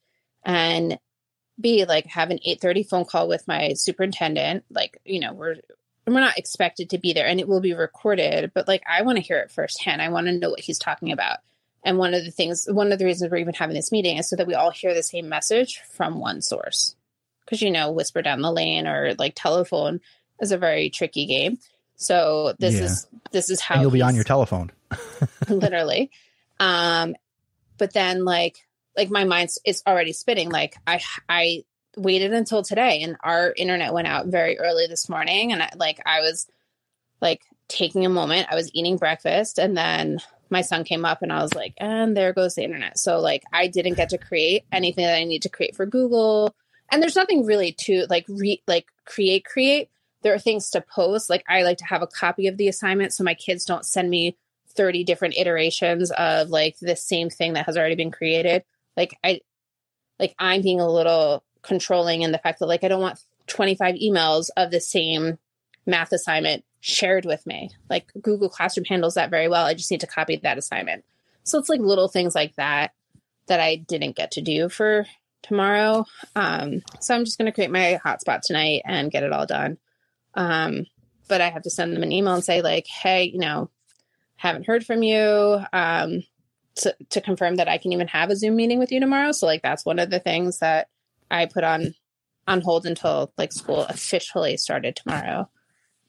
[0.47, 0.99] And
[1.61, 4.65] B, like, have an 8:30 phone call with my superintendent.
[4.71, 5.57] Like, you know, we're
[6.07, 9.17] we're not expected to be there and it will be recorded, but like I want
[9.17, 10.01] to hear it firsthand.
[10.01, 11.39] I want to know what he's talking about.
[11.85, 14.29] And one of the things, one of the reasons we're even having this meeting is
[14.31, 16.95] so that we all hear the same message from one source.
[17.45, 20.01] Because, you know, whisper down the lane or like telephone
[20.41, 21.59] is a very tricky game.
[21.97, 22.85] So this Yeah.
[22.85, 24.71] is this is how and you'll be on your telephone.
[25.49, 26.11] literally.
[26.61, 27.17] Um,
[27.79, 30.51] but then like like my mind's it's already spinning.
[30.51, 31.65] Like I I
[31.97, 36.01] waited until today, and our internet went out very early this morning, and I, like
[36.07, 36.47] I was
[37.21, 38.49] like taking a moment.
[38.51, 42.17] I was eating breakfast, and then my son came up, and I was like, and
[42.17, 42.99] there goes the internet.
[42.99, 46.55] So like I didn't get to create anything that I need to create for Google,
[46.91, 49.89] and there's nothing really to like re like create create.
[50.23, 51.31] There are things to post.
[51.31, 54.11] Like I like to have a copy of the assignment so my kids don't send
[54.11, 54.37] me
[54.71, 58.65] 30 different iterations of like the same thing that has already been created
[58.97, 59.41] like i
[60.19, 63.95] like i'm being a little controlling in the fact that like i don't want 25
[63.97, 65.39] emails of the same
[65.87, 67.71] math assignment shared with me.
[67.89, 69.65] Like google classroom handles that very well.
[69.65, 71.05] I just need to copy that assignment.
[71.45, 72.93] So it's like little things like that
[73.47, 75.07] that i didn't get to do for
[75.43, 76.05] tomorrow.
[76.35, 79.79] Um so i'm just going to create my hotspot tonight and get it all done.
[80.35, 80.87] Um
[81.29, 83.71] but i have to send them an email and say like hey you know
[84.37, 85.61] haven't heard from you.
[85.73, 86.23] Um
[86.77, 89.33] to, to confirm that i can even have a zoom meeting with you tomorrow.
[89.33, 90.89] So like that's one of the things that
[91.31, 91.95] i put on
[92.47, 95.49] on hold until like school officially started tomorrow.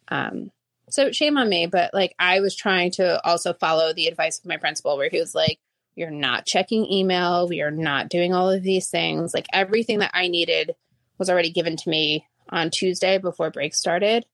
[0.10, 0.52] Um
[0.90, 4.46] so shame on me but like i was trying to also follow the advice of
[4.46, 5.60] my principal where he was like
[5.96, 9.34] you're not checking email we are not doing all of these things.
[9.34, 10.76] Like everything that i needed
[11.18, 14.26] was already given to me on tuesday before break started.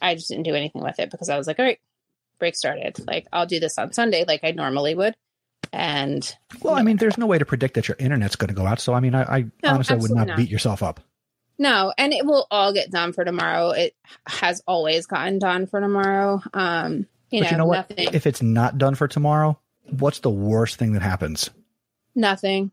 [0.00, 1.80] I just didn't do anything with it because i was like all right
[2.38, 2.96] break started.
[3.06, 5.14] Like I'll do this on Sunday like I normally would.
[5.72, 8.66] And Well, I mean, there's no way to predict that your internet's going to go
[8.66, 8.80] out.
[8.80, 10.36] So, I mean, I, I No, honestly would not not.
[10.36, 11.00] beat yourself up.
[11.58, 13.70] no, and it will all get done for tomorrow.
[13.70, 13.94] It
[14.26, 16.40] has always gotten done for tomorrow.
[16.54, 17.90] Um, you know, you know what?
[17.90, 19.58] nothing If it's not done for tomorrow,
[19.90, 21.50] what's the worst thing that happens?
[22.14, 22.72] nothing.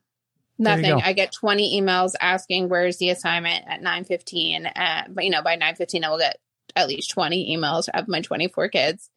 [0.57, 0.93] Nothing.
[1.01, 5.57] I get 20 emails asking where's the assignment at 9:15 uh, but you know by
[5.57, 6.37] 9:15 I will get
[6.77, 9.09] at least 20 emails of my 24 kids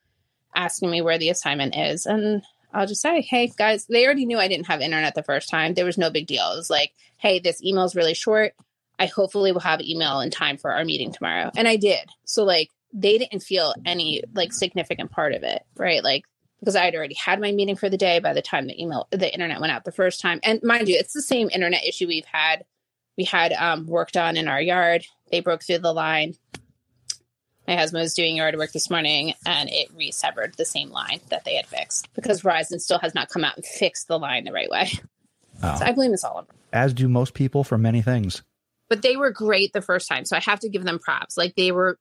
[0.57, 4.38] asking me where the assignment is and I'll just say, "Hey guys, they already knew
[4.38, 5.74] I didn't have internet the first time.
[5.74, 6.52] There was no big deal.
[6.52, 8.54] It was like, "Hey, this email is really short.
[8.98, 11.50] I hopefully will have email in time for our meeting tomorrow.
[11.57, 12.09] And I did.
[12.24, 16.02] So like they didn't feel any like significant part of it, right?
[16.02, 16.24] Like
[16.61, 19.07] because I had already had my meeting for the day by the time the email
[19.11, 20.40] the internet went out the first time.
[20.42, 22.64] And mind you, it's the same internet issue we've had.
[23.16, 25.07] We had um, work done in our yard.
[25.31, 26.35] They broke through the line.
[27.68, 31.44] My husband was doing yard work this morning and it resevered the same line that
[31.44, 34.52] they had fixed because Verizon still has not come out and fixed the line the
[34.52, 34.90] right way.
[35.62, 35.76] Oh.
[35.76, 36.57] So I blame this all on them.
[36.72, 38.42] As do most people for many things.
[38.88, 40.24] But they were great the first time.
[40.24, 41.37] So I have to give them props.
[41.37, 41.98] Like they were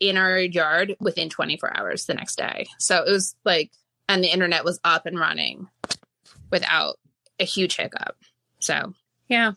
[0.00, 2.66] in our yard within 24 hours the next day.
[2.80, 3.70] So it was like,
[4.08, 5.68] and the internet was up and running
[6.50, 6.96] without
[7.38, 8.16] a huge hiccup.
[8.58, 8.94] So
[9.28, 9.52] yeah.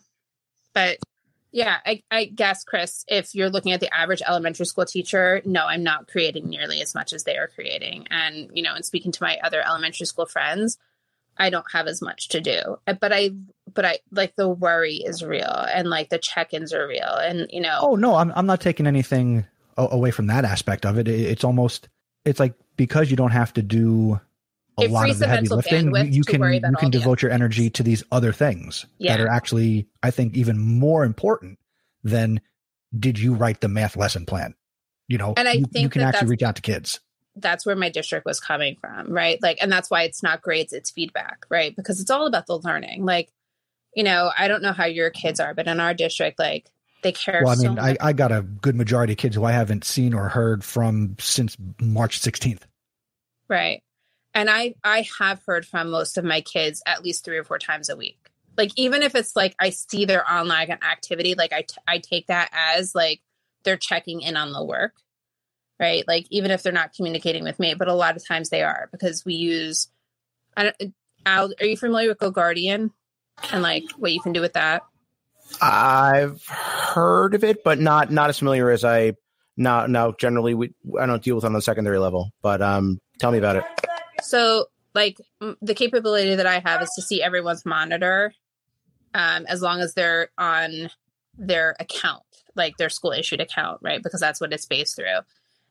[0.72, 0.98] But
[1.52, 5.64] yeah, I, I guess, Chris, if you're looking at the average elementary school teacher, no,
[5.66, 8.06] I'm not creating nearly as much as they are creating.
[8.10, 10.76] And, you know, and speaking to my other elementary school friends,
[11.38, 12.78] I don't have as much to do.
[12.86, 13.30] Uh, But I,
[13.72, 17.14] but I like the worry is real and like the check ins are real.
[17.14, 20.98] And, you know, Oh no, I'm I'm not taking anything away from that aspect of
[20.98, 21.06] it.
[21.08, 21.88] It- It's almost
[22.24, 24.20] it's like because you don't have to do
[24.78, 27.70] a It lot of the heavy lifting, you, you can you can devote your energy
[27.70, 31.58] to these other things that are actually, I think, even more important
[32.04, 32.40] than
[32.98, 34.54] did you write the math lesson plan?
[35.08, 37.00] You know, And I you, think you can that actually reach out to kids.
[37.36, 39.38] that's where my district was coming from, right?
[39.42, 41.74] Like, and that's why it's not grades, it's feedback, right?
[41.76, 43.04] Because it's all about the learning.
[43.04, 43.30] Like,
[43.94, 46.70] you know, I don't know how your kids are, but in our district, like,
[47.02, 47.96] they care Well, I so mean, much.
[48.00, 51.16] I, I got a good majority of kids who I haven't seen or heard from
[51.20, 52.62] since March 16th.
[53.48, 53.82] Right.
[54.34, 57.58] And I I have heard from most of my kids at least 3 or 4
[57.58, 58.18] times a week.
[58.56, 62.26] Like even if it's like I see their online activity, like I t- I take
[62.26, 63.20] that as like
[63.64, 64.94] they're checking in on the work.
[65.80, 66.06] Right?
[66.08, 68.88] Like even if they're not communicating with me, but a lot of times they are
[68.90, 69.88] because we use
[70.56, 70.94] I don't
[71.26, 72.90] Al, are you familiar with Go Guardian
[73.52, 74.82] and like what you can do with that?
[75.60, 79.12] I've heard of it, but not not as familiar as I.
[79.56, 82.30] Not Now, Generally, we I don't deal with it on the secondary level.
[82.42, 83.64] But um, tell me about it.
[84.22, 88.32] So, like m- the capability that I have is to see everyone's monitor,
[89.14, 90.90] um, as long as they're on
[91.36, 92.22] their account,
[92.56, 94.02] like their school issued account, right?
[94.02, 95.20] Because that's what it's based through.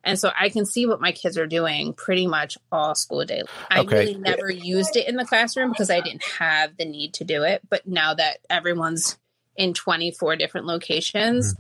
[0.04, 3.44] And so I can see what my kids are doing pretty much all school day.
[3.70, 3.98] I Okay.
[3.98, 7.44] really never used it in the classroom because I didn't have the need to do
[7.44, 7.62] it.
[7.70, 9.18] But now that everyone's
[9.58, 11.56] in 24 different locations,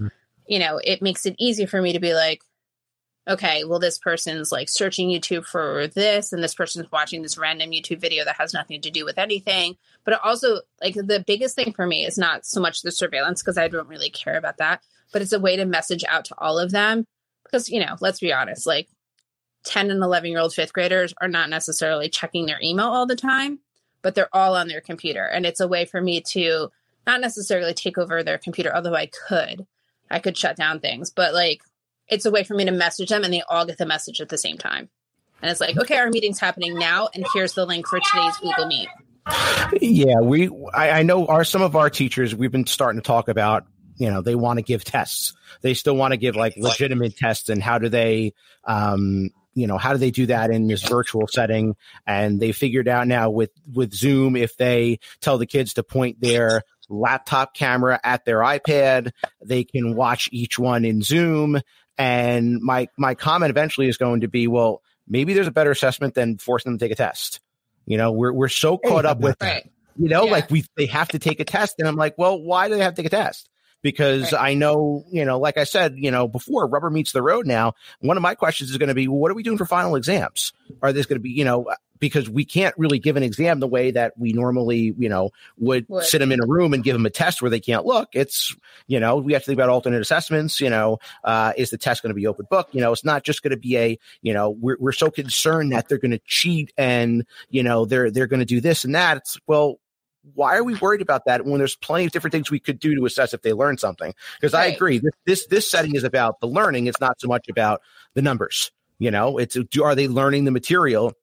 [0.47, 2.41] you know, it makes it easy for me to be like,
[3.27, 7.71] okay, well, this person's like searching YouTube for this, and this person's watching this random
[7.71, 9.75] YouTube video that has nothing to do with anything.
[10.05, 13.57] But also, like, the biggest thing for me is not so much the surveillance because
[13.57, 16.57] I don't really care about that, but it's a way to message out to all
[16.57, 17.05] of them.
[17.43, 18.87] Because, you know, let's be honest, like
[19.65, 23.15] 10 and 11 year old fifth graders are not necessarily checking their email all the
[23.15, 23.59] time,
[24.01, 25.25] but they're all on their computer.
[25.25, 26.69] And it's a way for me to
[27.05, 29.65] not necessarily take over their computer, although I could.
[30.09, 31.61] I could shut down things, but like
[32.09, 34.29] it's a way for me to message them and they all get the message at
[34.29, 34.89] the same time.
[35.41, 38.65] And it's like, okay, our meeting's happening now, and here's the link for today's Google
[38.65, 38.87] Meet.
[39.81, 40.49] Yeah, we.
[40.73, 42.33] I, I know our some of our teachers.
[42.33, 43.65] We've been starting to talk about.
[43.97, 45.33] You know, they want to give tests.
[45.61, 48.33] They still want to give like legitimate tests, and how do they?
[48.63, 51.75] Um, you know, how do they do that in this virtual setting?
[52.05, 56.21] And they figured out now with with Zoom, if they tell the kids to point
[56.21, 59.11] their laptop camera at their iPad,
[59.43, 61.59] they can watch each one in Zoom.
[61.97, 66.13] And my my comment eventually is going to be, well, maybe there's a better assessment
[66.13, 67.39] than forcing them to take a test.
[67.85, 69.69] You know, we're we're so caught up with Right.
[69.97, 70.31] you know, Yeah.
[70.31, 72.83] like we they have to take a test, and I'm like, well, why do they
[72.83, 73.49] have to take a test?
[73.87, 77.47] Because I know, you know, like I said, you know, before rubber meets the road.
[77.47, 79.65] Now, one of my questions is going to be, well, what are we doing for
[79.65, 80.51] final exams?
[80.81, 81.67] Are this going to be, you know,
[81.99, 85.85] because we can't really give an exam the way that we normally, you know, would,
[85.87, 86.03] Would.
[86.03, 88.09] sit them in a room and give them a test where they can't look.
[88.11, 88.53] It's,
[88.87, 90.59] you know, we have to think about alternate assessments.
[90.59, 92.67] You know, uh, is the test going to be open book?
[92.73, 95.71] You know, it's not just going to be a, you know, we're we're so concerned
[95.71, 98.93] that they're going to cheat and you know they're they're going to do this and
[98.95, 99.17] that.
[99.17, 99.79] It's well,
[100.33, 102.95] why are we worried about that when there's plenty of different things we could do
[102.95, 104.13] to assess if they learn something?
[104.39, 106.87] Because I agree, this, this this setting is about the learning.
[106.87, 107.81] It's not so much about
[108.13, 108.71] the numbers.
[108.99, 111.13] You know, it's do are they learning the material?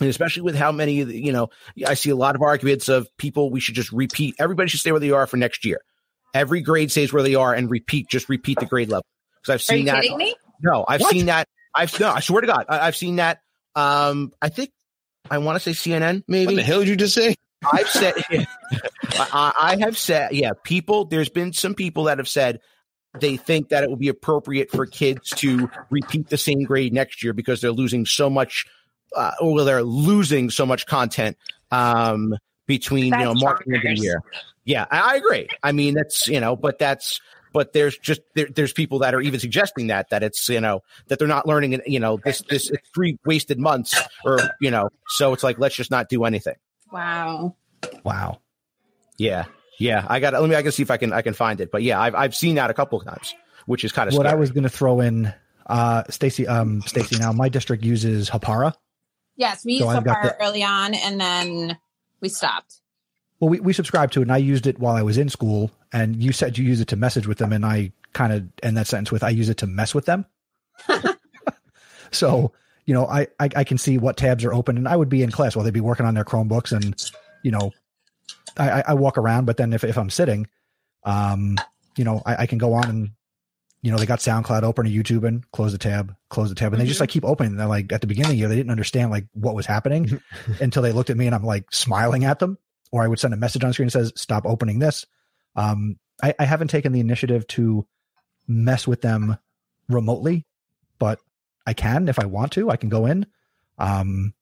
[0.00, 1.50] And especially with how many, you know,
[1.86, 4.34] I see a lot of arguments of people we should just repeat.
[4.38, 5.82] Everybody should stay where they are for next year.
[6.32, 9.04] Every grade stays where they are and repeat, just repeat the grade level.
[9.42, 10.02] Because I've Are seen you that.
[10.02, 10.34] kidding me?
[10.62, 11.10] No, I've What?
[11.10, 11.46] seen that.
[11.74, 13.40] I've no, I swear to God, I, I've seen that.
[13.74, 14.70] Um, I think
[15.30, 16.46] I want to say CNN, maybe.
[16.46, 17.34] What the hell did you just say?
[17.72, 18.14] I've said,
[19.12, 22.60] I, I have said, yeah, people, there's been some people that have said
[23.18, 27.22] they think that it would be appropriate for kids to repeat the same grade next
[27.22, 28.66] year because they're losing so much,
[29.16, 31.36] uh, or well, they're losing so much content,
[31.70, 32.34] um,
[32.66, 34.22] between, you know, That's marking and the year.
[34.64, 35.48] Yeah, I, I agree.
[35.62, 37.20] I mean, that's, you know, but that's,
[37.52, 40.82] but there's just there, there's people that are even suggesting that that it's you know
[41.08, 45.32] that they're not learning you know this this three wasted months or you know so
[45.32, 46.54] it's like let's just not do anything.
[46.92, 47.56] Wow.
[48.04, 48.40] Wow.
[49.16, 49.44] Yeah,
[49.78, 50.06] yeah.
[50.08, 51.82] I got let me I can see if I can I can find it, but
[51.82, 53.34] yeah, I've I've seen that a couple of times,
[53.66, 55.32] which is kind of What I was going to throw in,
[55.66, 57.18] uh, Stacy, um, Stacy.
[57.18, 58.74] Now my district uses Hapara.
[59.36, 61.78] Yes, we used I've got the- early on, and then
[62.20, 62.76] we stopped.
[63.40, 65.70] Well, we, we subscribed to it, and I used it while I was in school.
[65.92, 68.76] And you said you use it to message with them, and I kind of end
[68.76, 70.26] that sentence with I use it to mess with them.
[72.10, 72.52] so
[72.86, 75.22] you know, I, I I can see what tabs are open, and I would be
[75.22, 76.94] in class while they'd be working on their Chromebooks, and
[77.42, 77.72] you know,
[78.56, 79.44] I, I- walk around.
[79.46, 80.46] But then if if I'm sitting,
[81.04, 81.56] um,
[81.96, 83.10] you know, I, I can go on and
[83.82, 86.72] you know they got SoundCloud open or YouTube and close the tab, close the tab,
[86.72, 87.56] and they just like keep opening.
[87.56, 90.20] They're like at the beginning of the year they didn't understand like what was happening
[90.60, 92.58] until they looked at me and I'm like smiling at them,
[92.92, 95.06] or I would send a message on screen that says stop opening this.
[95.56, 97.86] Um, I, I haven't taken the initiative to
[98.46, 99.38] mess with them
[99.88, 100.44] remotely,
[101.66, 102.70] I can if I want to.
[102.70, 103.26] I can go in.
[103.78, 104.34] Um,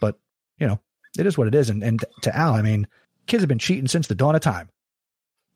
[0.00, 0.18] but
[0.58, 0.80] you know,
[1.18, 1.70] it is what it is.
[1.70, 2.86] And and to Al, I mean,
[3.26, 4.68] kids have been cheating since the dawn of time.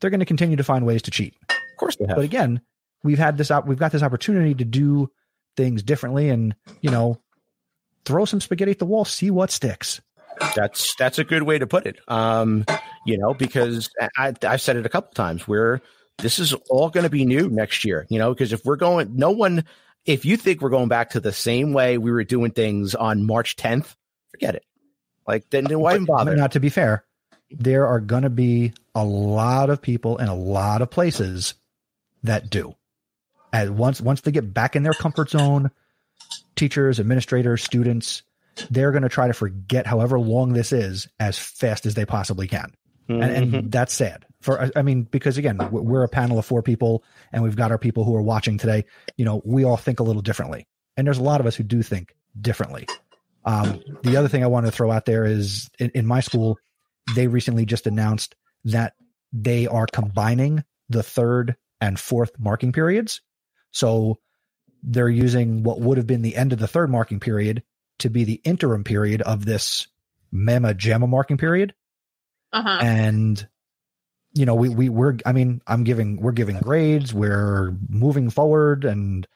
[0.01, 1.35] They're going to continue to find ways to cheat.
[1.51, 2.17] of course they have.
[2.17, 2.61] But again,
[3.03, 5.11] we've had this we've got this opportunity to do
[5.57, 7.21] things differently, and you know,
[8.05, 10.01] throw some spaghetti at the wall, see what sticks.
[10.55, 11.99] That's that's a good way to put it.
[12.09, 12.65] Um,
[13.05, 15.81] you know, because I, I've said it a couple times where
[16.19, 18.07] this is all going to be new next year.
[18.09, 19.65] You know, because if we're going, no one,
[20.09, 23.27] if you think we're going back to the same way we were doing things on
[23.27, 23.95] March 10th,
[24.31, 24.65] forget it.
[25.27, 26.35] Like then, then why even bother?
[26.35, 27.05] Not to be fair,
[27.51, 31.55] there are going to be a lot of people in a lot of places
[32.23, 32.75] that do.
[33.53, 35.71] And once once they get back in their comfort zone,
[36.57, 38.23] teachers, administrators, students,
[38.71, 42.49] they're going to try to forget however long this is as fast as they possibly
[42.49, 42.73] can.
[43.11, 43.59] and, Mhm.
[43.59, 47.43] and that's sad for I- mean because again we're a panel of four people and
[47.43, 48.85] we've got our people who are watching today.
[49.17, 51.65] You know we all think a little differently and there's a lot of us who
[51.65, 52.87] do think differently.
[53.45, 56.59] Um, the other thing i want to throw out there is in, in my school
[57.15, 58.95] they recently just announced that
[59.33, 63.21] they are combining the third and fourth marking periods.
[63.71, 64.19] So
[64.83, 67.63] they're using what would have been the end of the third marking period
[68.01, 69.87] to be the interim period of this
[70.31, 71.75] mama jamma marking period.
[72.53, 72.79] Uh huh.
[72.83, 73.47] and
[74.39, 78.85] you know we we we're i mean i'm giving we're giving grades we're moving forward
[78.85, 79.27] and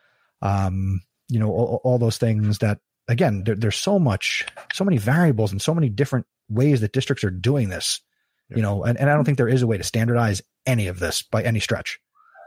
[0.42, 4.98] um you know all, all those things that again there, there's so much so many
[4.98, 8.00] variables and so many different ways that districts are doing this
[8.48, 11.00] you know and, and i don't think there is a way to standardize any of
[11.00, 11.98] this by any stretch.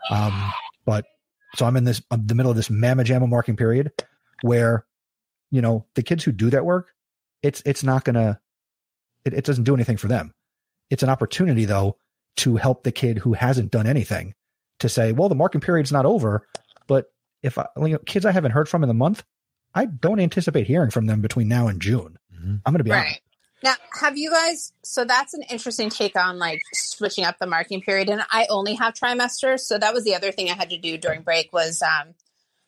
[0.09, 0.53] Um
[0.85, 1.05] but
[1.55, 3.91] so i'm in this I'm the middle of this mamma jamma marking period
[4.43, 4.85] where
[5.51, 6.93] you know the kids who do that work
[7.43, 8.39] it's it's not gonna
[9.25, 10.33] it, it doesn't do anything for them.
[10.89, 11.97] It's an opportunity though
[12.37, 14.33] to help the kid who hasn't done anything
[14.79, 16.47] to say, well, the marking period's not over,
[16.87, 19.23] but if I, you know, kids I haven't heard from in the month,
[19.73, 22.17] I don't anticipate hearing from them between now and June.
[22.33, 22.61] Mhm.
[22.65, 22.99] I'm going to be Right.
[23.05, 23.21] honest.
[23.63, 24.73] Now, have you guys?
[24.83, 28.09] So that's an interesting take on like switching up the marking period.
[28.09, 30.97] And I only have trimesters, so that was the other thing I had to do
[30.97, 32.13] during break was um,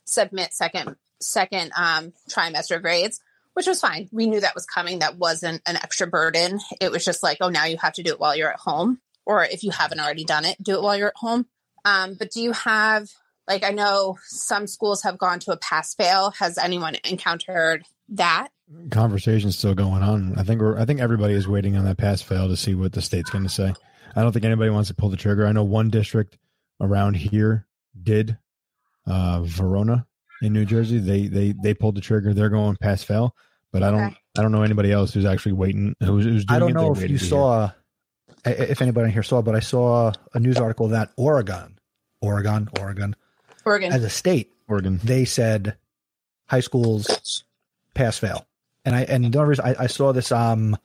[0.06, 3.20] submit second second um, trimester grades,
[3.54, 4.08] which was fine.
[4.12, 5.00] We knew that was coming.
[5.00, 6.60] That wasn't an extra burden.
[6.80, 9.00] It was just like, oh, now you have to do it while you're at home,
[9.28, 11.46] or if you haven't already done it, do it while you're at home.
[11.86, 13.10] Um, but do you have
[13.48, 16.32] like I know some schools have gone to a pass fail.
[16.40, 18.48] Has anyone encountered that?
[18.92, 20.38] Conversation's still going on.
[20.38, 20.78] I think we're.
[20.78, 23.44] I think everybody is waiting on that pass fail to see what the state's going
[23.46, 23.74] to say.
[24.16, 25.46] I don't think anybody wants to pull the trigger.
[25.48, 26.38] I know one district
[26.82, 27.66] around here
[28.02, 28.38] did.
[29.06, 30.06] Uh, Verona
[30.42, 32.34] in New Jersey, they they they pulled the trigger.
[32.34, 33.34] They're going pass fail,
[33.72, 34.04] but I don't.
[34.08, 34.16] Okay.
[34.38, 35.96] I don't know anybody else who's actually waiting.
[36.02, 36.74] Who's, who's doing I don't it.
[36.74, 37.72] know if waiting you saw, i-
[38.52, 41.80] if anybody here saw, but I saw a news article that Oregon,
[42.22, 43.16] Oregon, Oregon,
[43.66, 43.92] Oregon.
[43.92, 45.00] as a state, Oregon.
[45.04, 45.78] they said
[46.48, 47.44] high schools
[47.94, 48.46] pass fail.
[48.86, 50.78] And I and the only reason I, I saw this um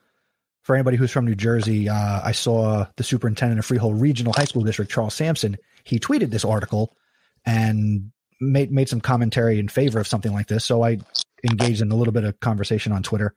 [0.62, 4.44] for anybody who's from New Jersey, uh, I saw the superintendent of Freehold Regional High
[4.44, 5.56] School District, Charles Sampson.
[5.84, 6.96] He tweeted this article
[7.44, 10.64] and made made some commentary in favor of something like this.
[10.64, 10.98] So I
[11.44, 13.34] engaged in a little bit of conversation on Twitter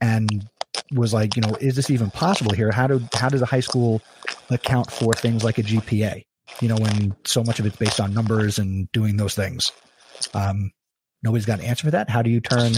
[0.00, 0.48] and
[0.92, 2.70] was like, you know, is this even possible here?
[2.70, 4.02] How do how does a high school
[4.50, 6.24] account for things like a GPA?
[6.60, 9.72] You know, when so much of it's based on numbers and doing those things.
[10.34, 10.72] Um,
[11.22, 12.08] nobody's got an answer for that.
[12.10, 12.72] How do you turn,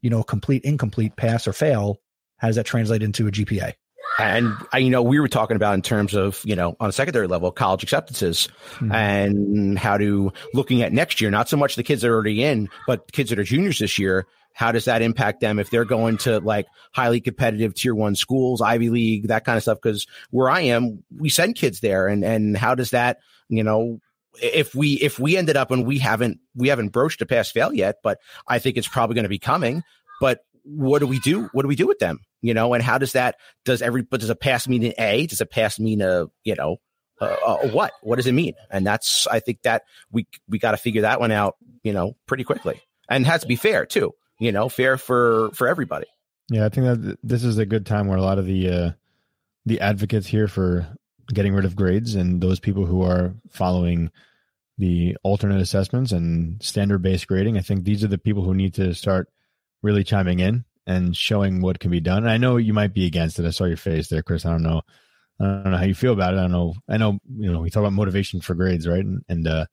[0.00, 2.00] you know, complete, incomplete, pass or fail?
[2.38, 3.74] How does that translate into a GPA?
[4.18, 6.92] And uh, you know, we were talking about in terms of you know on a
[6.92, 8.92] secondary level, college acceptances, Mhm.
[8.92, 11.30] and how to looking at next year.
[11.30, 13.98] Not so much the kids that are already in, but kids that are juniors this
[13.98, 14.26] year.
[14.54, 18.60] How does that impact them if they're going to like highly competitive tier one schools,
[18.60, 19.78] Ivy League, that kind of stuff?
[19.82, 24.00] Because where I am, we send kids there, and and how does that you know
[24.40, 27.72] if we if we ended up and we haven't we haven't broached a pass fail
[27.72, 29.82] yet, but I think it's probably going to be coming.
[30.20, 31.48] But what do we do?
[31.52, 32.20] What do we do with them?
[32.40, 35.26] You know, and how does that does every but does a pass mean an A?
[35.26, 36.78] Does a pass mean a you know
[37.20, 37.92] uh, uh, what?
[38.02, 38.54] What does it mean?
[38.70, 41.56] And that's I think that we we got to figure that one out.
[41.82, 44.12] You know, pretty quickly, and has to be fair too.
[44.42, 46.06] You know, fair for for everybody.
[46.50, 48.90] Yeah, I think that this is a good time where a lot of the uh,
[49.66, 50.88] the advocates here for
[51.32, 54.10] getting rid of grades and those people who are following
[54.78, 58.74] the alternate assessments and standard based grading, I think these are the people who need
[58.74, 59.28] to start
[59.80, 62.24] really chiming in and showing what can be done.
[62.24, 63.46] And I know you might be against it.
[63.46, 64.44] I saw your face there, Chris.
[64.44, 64.82] I don't know.
[65.38, 66.38] I don't know how you feel about it.
[66.38, 66.74] I don't know.
[66.88, 69.04] I know, you know, we talk about motivation for grades, right?
[69.04, 69.66] And, and uh,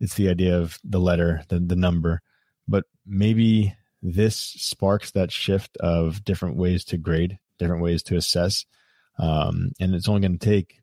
[0.00, 2.22] it's the idea of the letter, the, the number,
[2.66, 8.66] but maybe this sparks that shift of different ways to grade, different ways to assess.
[9.18, 10.80] Um, and it's only going to take,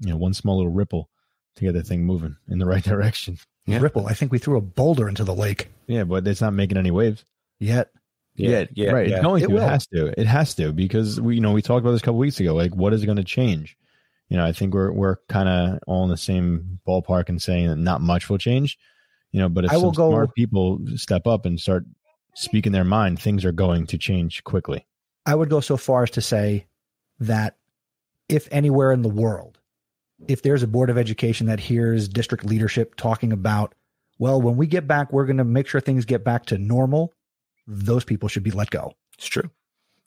[0.00, 1.08] you know, one small little ripple
[1.56, 3.38] to get the thing moving in the right direction.
[3.66, 3.80] Yeah.
[3.80, 4.06] Ripple.
[4.06, 6.90] I think we threw a boulder into the lake Yeah, but it's not making any
[6.90, 7.24] waves.
[7.60, 7.90] yet.
[8.34, 9.08] Yeah, yeah, right.
[9.08, 9.16] yeah.
[9.16, 9.56] It's going It to.
[9.56, 10.20] It, has to.
[10.20, 12.54] It has to because we, you know, we talked about this a couple weeks ago.
[12.54, 13.76] Like, what is going to change?
[14.28, 17.66] You know, I think we're we're kind of all in the same ballpark and saying
[17.66, 18.78] that not much will change.
[19.32, 21.84] You know, but if I will some go- smart people step up and start
[22.34, 24.86] speaking their mind, things are going to change quickly.
[25.26, 26.66] I would go so far as to say
[27.20, 27.56] that
[28.28, 29.58] if anywhere in the world,
[30.26, 33.74] if there's a board of education that hears district leadership talking about,
[34.18, 37.12] well, when we get back, we're going to make sure things get back to normal,
[37.66, 38.94] those people should be let go.
[39.16, 39.50] It's true.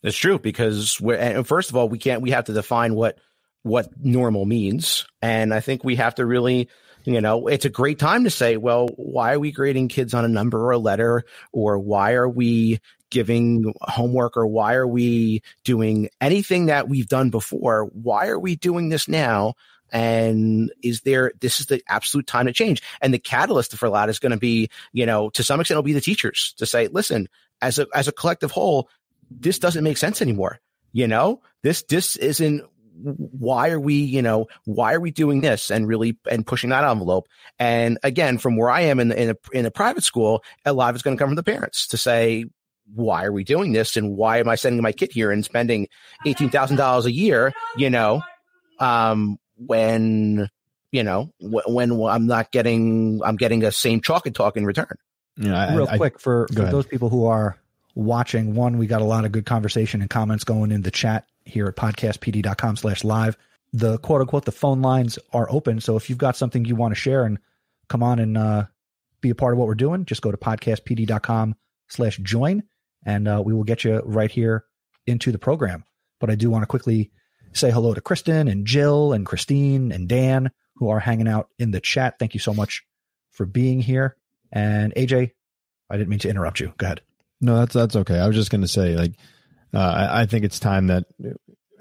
[0.04, 3.20] It's true because we're, and first of all, we can't, we have to define what,
[3.62, 5.06] what normal means.
[5.22, 6.70] And I think we have to really,
[7.06, 10.26] you know, it's a great time to say, well, why are we grading kids on
[10.26, 11.24] a number or a letter?
[11.52, 12.80] Or why are we
[13.10, 14.38] giving homework?
[14.38, 17.86] Or why are we doing anything that we've done before?
[17.86, 19.56] Why are we doing this now?
[19.92, 22.82] And is there, this is the absolute time to change.
[23.02, 25.84] And the catalyst for that is going to be, you know, to some extent, it'll
[25.84, 27.28] be the teachers to say, listen,
[27.62, 28.90] as a, as a collective whole,
[29.30, 30.60] this doesn't make sense anymore.
[30.94, 32.64] You know, this, this isn't,
[32.94, 36.84] why are we, you know, why are we doing this and really, and pushing that
[36.84, 37.28] envelope?
[37.58, 40.90] And again, from where I am in in a, in a private school, a lot
[40.90, 42.46] of it's going to come from the parents to say,
[42.94, 43.98] why are we doing this?
[43.98, 45.88] And why am I sending my kid here and spending
[46.26, 48.22] $18,000 a year, you know,
[48.80, 50.50] um, when,
[50.92, 54.96] you know, when I'm not getting, I'm getting a same chalk and talk in return.
[55.38, 57.58] You know, I, Real I- quick for, for those people who are
[57.96, 61.26] watching, one, we got a lot of good conversation and comments going in the chat
[61.46, 63.38] here at podcastpd.com slash live.
[63.74, 65.80] The quote unquote, the phone lines are open.
[65.80, 67.40] So if you've got something you want to share and
[67.88, 68.66] come on and uh,
[69.22, 71.56] be a part of what we're doing, just go to podcastpd.com
[71.88, 72.64] slash join
[73.06, 74.66] and uh, we will get you right here
[75.08, 75.86] into the program.
[76.20, 77.12] But I do want to quickly
[77.54, 81.72] say hello to Kristen and Jill and Christine and Dan who are hanging out in
[81.72, 82.18] the chat.
[82.20, 82.84] Thank you so much
[83.32, 84.16] for being here.
[84.52, 85.32] And AJ,
[85.90, 86.74] I didn't mean to interrupt you.
[86.78, 87.02] Go ahead.
[87.40, 88.20] No, that's that's okay.
[88.20, 89.14] I was just going to say, like,
[89.74, 91.06] uh, I, I think it's time that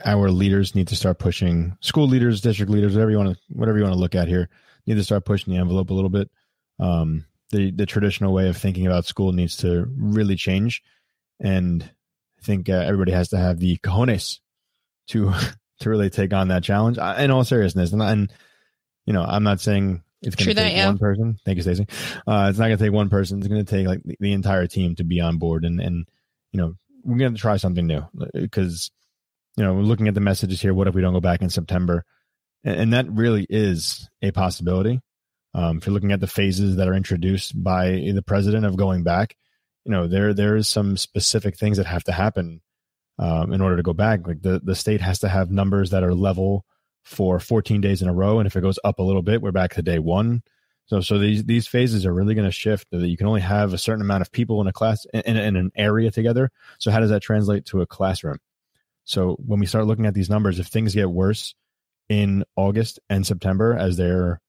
[0.05, 1.76] our leaders need to start pushing.
[1.80, 4.49] School leaders, district leaders, whatever you want to, whatever you want to look at here,
[4.86, 6.30] need to start pushing the envelope a little bit.
[6.78, 10.82] Um, the the traditional way of thinking about school needs to really change,
[11.41, 14.38] and I think uh, everybody has to have the cojones
[15.09, 15.32] to
[15.80, 16.99] to really take on that challenge.
[16.99, 18.32] Uh, In all seriousness, and, and
[19.05, 21.38] you know, I'm not saying it's going to that, take one person.
[21.45, 21.86] Thank you, Stacey.
[22.26, 23.38] Uh, it's not going to take one person.
[23.38, 26.07] It's going to take like the, the entire team to be on board, and and
[26.53, 26.74] you know,
[27.05, 28.91] we're going to try something new because
[29.57, 30.75] you know, we're looking at the messages here.
[30.75, 32.05] What if we don't go back in September?
[32.65, 35.01] And, and that really is a possibility.
[35.53, 39.03] Um, if you're looking at the phases that are introduced by the president of going
[39.03, 39.37] back,
[39.85, 42.61] you know, there there is some specific things that have to happen
[43.19, 44.27] um, in order to go back.
[44.27, 46.65] Like the the state has to have numbers that are level
[47.03, 49.51] for 14 days in a row, and if it goes up a little bit, we're
[49.51, 50.43] back to day one.
[50.91, 52.88] So so these these phases are really going to shift.
[52.91, 55.55] That you can only have a certain amount of people in a class in, in
[55.55, 56.51] an area together.
[56.80, 58.38] So how does that translate to a classroom?
[59.05, 61.55] So when we start looking at these numbers, if things get worse
[62.09, 64.41] in August and September, as they're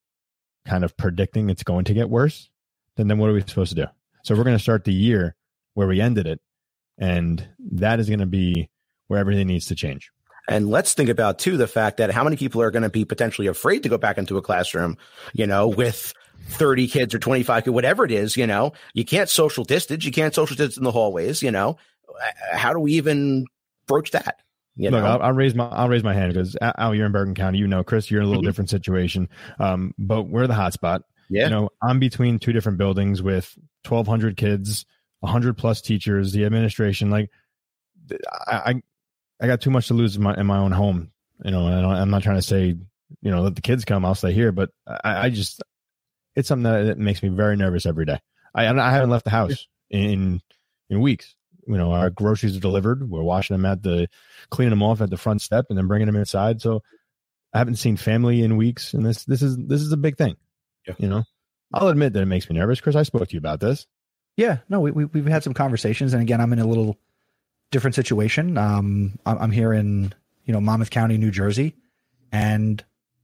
[0.66, 2.50] kind of predicting it's going to get worse,
[2.98, 3.86] then then what are we supposed to do?
[4.24, 5.36] So we're going to start the year
[5.76, 6.42] where we ended it,
[6.98, 8.68] and that is going to be
[9.10, 10.10] where everything needs to change.
[10.50, 13.06] And let's think about too the fact that how many people are going to be
[13.06, 14.98] potentially afraid to go back into a classroom,
[15.34, 16.16] you know, with
[16.50, 20.04] 30 kids or 25 kids, whatever it is, you know, you can't social distance.
[20.06, 21.78] You can't social distance in the hallways, you know,
[22.10, 23.46] Uh, how do we even
[23.88, 24.40] broach that?
[24.76, 27.12] You Look, know, I'll, I'll raise my I'll raise my hand because Al, you're in
[27.12, 27.58] Bergen County.
[27.60, 28.48] You know, Chris, you're in a little Mhm.
[28.48, 29.28] different situation.
[29.60, 31.02] Um, but we're the hotspot.
[31.30, 31.46] yeah.
[31.46, 33.54] You know, I'm between two different buildings with
[33.88, 34.86] 1,200 kids,
[35.20, 37.10] 100 plus teachers, the administration.
[37.10, 37.30] Like,
[38.48, 38.82] I, I,
[39.42, 41.12] I got too much to lose in my in my own home.
[41.44, 42.68] You know, and I'm not trying to say,
[43.22, 44.06] you know, let the kids come.
[44.06, 45.62] I'll stay here, but I, I just
[46.36, 48.20] it's something that, that makes me very nervous every day.
[48.54, 50.42] I I haven't left the house in
[50.90, 51.36] in weeks.
[51.68, 53.10] You know, our groceries are delivered.
[53.10, 54.08] We're washing them at the,
[54.50, 56.60] cleaning them off at the front step, and then bringing them inside.
[56.60, 56.82] So
[57.54, 60.38] I haven't seen family in weeks, and this this is this is a big thing.
[60.88, 60.96] Yeah.
[60.98, 61.24] You know,
[61.74, 62.82] I'll admit that it makes me nervous.
[62.82, 63.88] Chris, I spoke to you about this.
[64.38, 66.98] Yeah, no, we, we we've had some conversations, and again, I'm in a little
[67.70, 68.58] different situation.
[68.58, 70.14] Um, I'm, I'm here in
[70.46, 71.76] you know Monmouth County, New Jersey,
[72.32, 72.84] and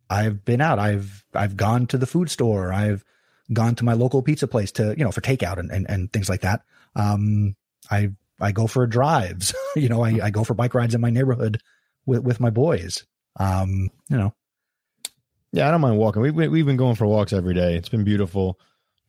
[0.09, 0.79] I've been out.
[0.79, 2.71] I've I've gone to the food store.
[2.71, 3.03] I've
[3.53, 6.29] gone to my local pizza place to you know for takeout and and, and things
[6.29, 6.61] like that.
[6.95, 7.55] Um,
[7.89, 9.53] I I go for drives.
[9.75, 11.61] you know, I, I go for bike rides in my neighborhood
[12.05, 13.05] with with my boys.
[13.39, 14.33] Um, you know,
[15.51, 16.21] Yeah, I don't mind walking.
[16.21, 17.75] We, we we've been going for walks every day.
[17.75, 18.59] It's been beautiful.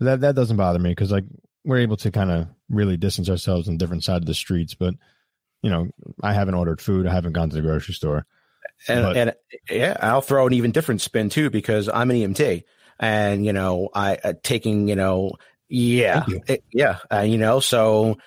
[0.01, 1.25] That that doesn't bother me because like
[1.65, 4.75] we're able to kind of really distance ourselves on different side of the streets.
[4.75, 4.95] But
[5.63, 5.89] you know,
[6.23, 7.07] I haven't ordered food.
[7.07, 8.27] I haven't gone to the grocery store.
[8.87, 9.33] And, But- and
[9.71, 12.63] yeah, I'll throw an even different spin too because I'm an EMT,
[13.01, 15.33] and you know, I uh, taking you know,
[15.69, 16.41] yeah, you.
[16.47, 18.19] it- yeah, uh, you know, so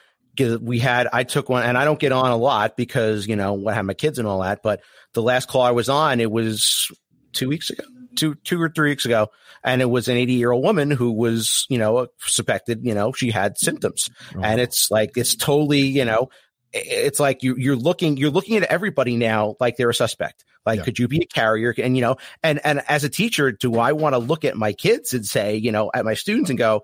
[0.62, 3.68] we had I took one, and I don't get on a lot because you know
[3.68, 4.62] I have my kids and all that.
[4.64, 4.82] But
[5.14, 6.90] the last call I was on, it was
[7.34, 7.84] two weeks ago,
[8.16, 9.28] two two or three weeks ago,
[9.64, 13.12] and it was an 80 year old woman who was you know suspected, you know,
[13.14, 14.10] she had symptoms,
[14.42, 16.30] and it's like it's totally you know
[16.74, 20.46] it's like you you're looking you're looking at everybody now like they're a suspect.
[20.66, 20.84] Like Yeah.
[20.84, 21.74] could you be a carrier?
[21.78, 24.74] And you know and and as a teacher do i want to look at my
[24.74, 26.84] kids and say you know at my students and go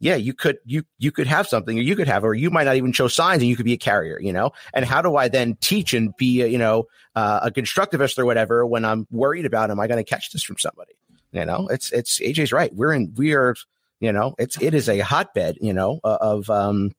[0.00, 2.64] yeah you could you you could have something or you could have or you might
[2.64, 4.52] not even show signs and you could be a carrier you know?
[4.72, 6.84] And how do i then teach and be a, you know
[7.14, 10.42] uh, a constructivist or whatever when i'm worried about am i going to catch this
[10.42, 10.92] from somebody?
[11.32, 12.74] You know it's it's aj's right.
[12.74, 13.54] We're in we are
[14.00, 16.92] you know it's it is a hotbed you know uh, of um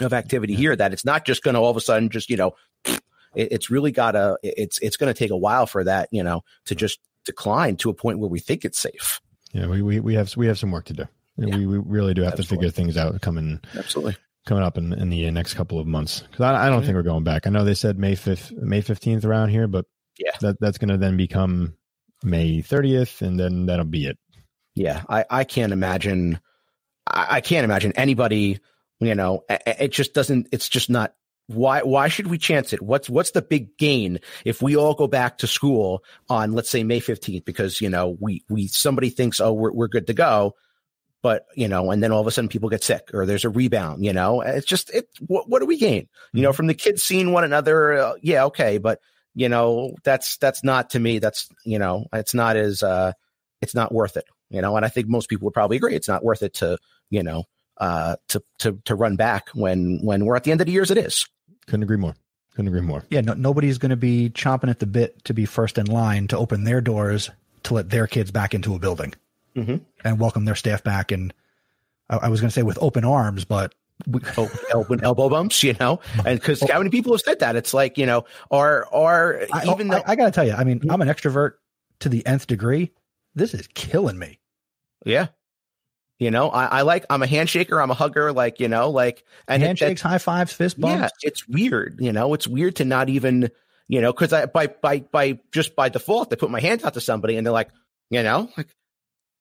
[0.00, 2.36] of activity here that it's not just going to all of a sudden just you
[2.36, 2.52] know
[2.86, 3.02] it,
[3.34, 6.42] it's really got to it's it's going to take a while for that you know
[6.66, 9.20] to just decline to a point where we think it's safe
[9.52, 11.04] Yeah, we, we, we have we have some work to do.
[11.36, 11.56] Yeah.
[11.56, 15.10] We, we really do have to figure things out coming absolutely coming up in, in
[15.10, 17.46] the next couple of months because I, I don't think we're going back.
[17.46, 19.84] I know they said May fifth, May fifteenth around here, but
[20.18, 20.30] Yeah.
[20.40, 21.74] that that's going to then become
[22.24, 24.18] May thirtieth, and then that'll be it.
[24.74, 26.40] yeah i i can't imagine
[27.06, 28.58] i, I can't imagine anybody
[29.00, 31.14] you know it just doesn't it's just not
[31.48, 32.82] why why should we chance it?
[32.82, 36.84] What's what's the big gain if we all go back to school on let's say
[36.84, 40.54] may 15th because you know we we somebody thinks oh we're, we're good to go
[41.22, 43.50] but you know and then all of a sudden people get sick or there's a
[43.50, 44.42] rebound you know?
[44.42, 46.08] It's just it what, what do we gain?
[46.34, 49.00] You know from the kids seeing one another uh, yeah okay but
[49.34, 53.12] you know that's that's not to me that's you know it's not as uh
[53.62, 54.76] it's not worth it you know?
[54.76, 56.76] And i think most people would probably agree it's not worth it to
[57.08, 57.44] you know
[57.78, 60.90] uh to to to run back when when we're at the end of the years
[60.90, 61.26] it is
[61.66, 62.14] Couldn't agree more.
[62.54, 63.04] Couldn't agree more.
[63.10, 66.26] yeah, no, nobody's going to be chomping at the bit to be first in line
[66.28, 67.30] to open their doors
[67.64, 69.14] to let their kids back into a building
[69.56, 69.80] Mhm.
[70.04, 71.12] and welcome their staff back.
[71.12, 71.32] And
[72.10, 73.74] I, I was going to say with open arms, but
[74.08, 77.54] we, oh, elbow, elbow bumps you know and because how many people have said that
[77.56, 80.52] it's like you know are are I, even I, though I got to tell you,
[80.54, 81.52] I mean, I'm an extrovert
[82.00, 82.90] to the nth degree.
[83.34, 84.38] This is killing me.
[85.04, 85.28] yeah
[86.18, 89.24] you know I, I like i'm a handshaker i'm a hugger like you know like
[89.46, 91.00] and Handshakes, high fives, fist bumps.
[91.22, 91.98] Yeah, it's weird.
[92.00, 93.50] You know, it's weird to not even,
[93.88, 96.94] you know, because I by by by just by default, I put my hand out
[96.94, 97.70] to somebody and they're like,
[98.10, 98.68] you know, like,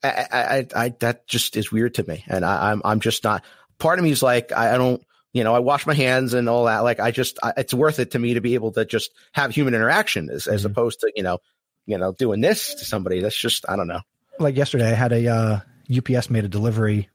[0.04, 3.44] I I I, that just is weird to me, and I, I'm I'm just not.
[3.80, 5.04] Part of me is like, I, I don't.
[5.34, 6.80] You know, I wash my hands and all that.
[6.80, 9.54] Like, I just, I, it's worth it to me to be able to just have
[9.54, 10.72] human interaction as, as Mhm.
[10.72, 11.40] opposed to, you know,
[11.86, 13.20] you know, doing this to somebody.
[13.22, 14.00] That's just, I don't know.
[14.40, 15.60] like yesterday, I had a uh,
[15.96, 17.10] UPS made a delivery,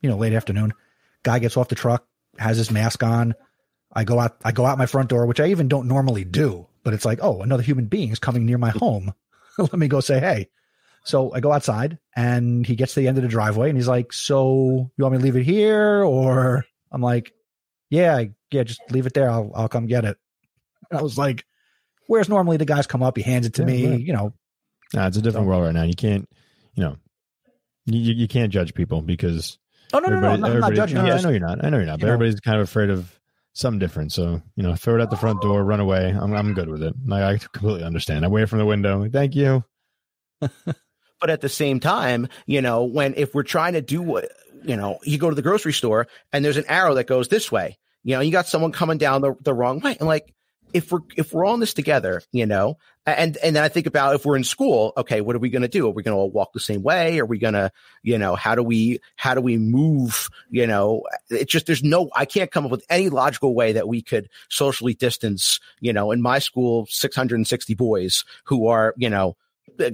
[0.00, 0.72] you know, late afternoon.
[1.22, 2.06] Guy gets off the truck,
[2.38, 3.34] has his mask on.
[3.92, 6.66] I go out, I go out my front door, which I even don't normally do,
[6.84, 9.14] but it's like, oh, another human being is coming near my home.
[9.58, 10.48] Let me go say hey.
[11.04, 13.86] So I go outside, and he gets to the end of the driveway, and he's
[13.86, 17.32] like, "So you want me to leave it here?" Or I'm like,
[17.90, 19.30] "Yeah, yeah, just leave it there.
[19.30, 20.18] I'll I'll come get it."
[20.90, 21.44] And I was like,
[22.08, 24.00] "Whereas normally the guys come up, he hands it to Yeah, me, right.
[24.00, 24.32] you know,
[24.94, 25.84] Nah, it's a different world right now.
[25.84, 26.28] You can't,
[26.74, 26.96] you know,
[27.86, 29.58] you, you can't judge people because
[29.92, 30.28] Oh no, no, no!
[30.28, 30.96] I'm not, I'm not judging.
[30.98, 31.64] Yeah, just- I know you're not.
[31.64, 32.00] I know you're not.
[32.00, 33.18] But you know- everybody's kind of afraid of
[33.52, 34.12] something different.
[34.12, 36.14] So you know, throw it out the front door, run away.
[36.18, 36.94] I'm I'm good with it.
[37.06, 38.24] Like, I completely understand.
[38.24, 39.08] I wave from the window.
[39.08, 39.64] Thank you.
[40.40, 44.28] but at the same time, you know, when if we're trying to do what
[44.64, 47.52] you know, you go to the grocery store and there's an arrow that goes this
[47.52, 47.78] way.
[48.02, 49.96] You know, you got someone coming down the, the wrong way.
[49.98, 50.34] And like
[50.72, 52.76] if we're if we're all in this together, you know,
[53.06, 55.68] and and then I think about if we're in school, okay, what are we gonna
[55.68, 55.86] do?
[55.86, 57.20] Are we gonna all walk the same way?
[57.20, 57.70] Are we gonna,
[58.02, 60.28] you know, how do we how do we move?
[60.50, 63.86] You know, it's just there's no I can't come up with any logical way that
[63.86, 69.36] we could socially distance, you know, in my school, 660 boys who are, you know,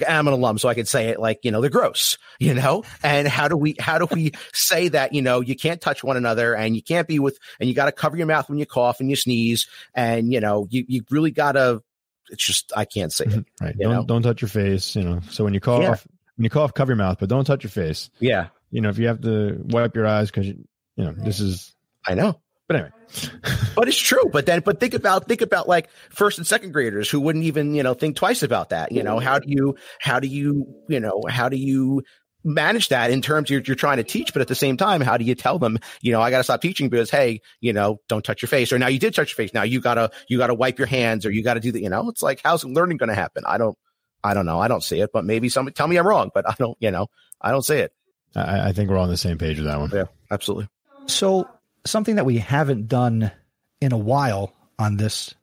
[0.08, 2.84] I'm an alum, so I could say it like, you know, they're gross, you know?
[3.02, 6.16] And how do we, how do we say that, you know, you can't touch one
[6.16, 8.66] another and you can't be with, and you got to cover your mouth when you
[8.66, 9.68] cough and you sneeze.
[9.94, 11.82] And, you know, you, you really got to,
[12.31, 13.41] it's just, I can't say mm-hmm.
[13.41, 13.47] it.
[13.61, 13.77] Right.
[13.79, 14.05] Don't know?
[14.05, 14.97] don't touch your face.
[14.97, 15.20] You know.
[15.31, 15.97] So when you cough, Yeah.
[16.37, 18.11] when you cough, cover your mouth, but don't touch your face.
[18.20, 20.64] Yeah, You know, if you have to wipe your eyes because you,
[20.97, 21.75] you know this is.
[22.07, 22.41] I know.
[22.68, 22.91] But anyway,
[23.75, 24.25] But it's true.
[24.33, 27.75] But then, but think about, think about like first and second graders who wouldn't even,
[27.75, 28.93] you know, think twice about that.
[28.93, 32.03] You know, how do you, how do you, you know, how do you
[32.45, 35.16] manage that in terms you're, you're trying to teach, but at the same time, how
[35.16, 38.01] do you tell them, you know, I got to stop teaching because, hey, you know,
[38.09, 39.55] don't touch your face or now you did touch your face.
[39.55, 41.80] Now you gotta, you gotta wipe your hands or you got to do that.
[41.80, 43.45] You know, it's like, how's learning going to happen?
[43.47, 43.76] I don't,
[44.24, 44.61] I don't know.
[44.61, 46.90] I don't see it, but maybe somebody tell me I'm wrong, but I don't, you
[46.90, 47.09] know,
[47.40, 47.93] I don't see it.
[48.34, 49.90] I, I think we're all on the same page with that one.
[49.93, 50.68] Yeah, absolutely.
[51.07, 51.49] So,
[51.84, 53.32] something that we haven't done
[53.80, 55.34] in a while on this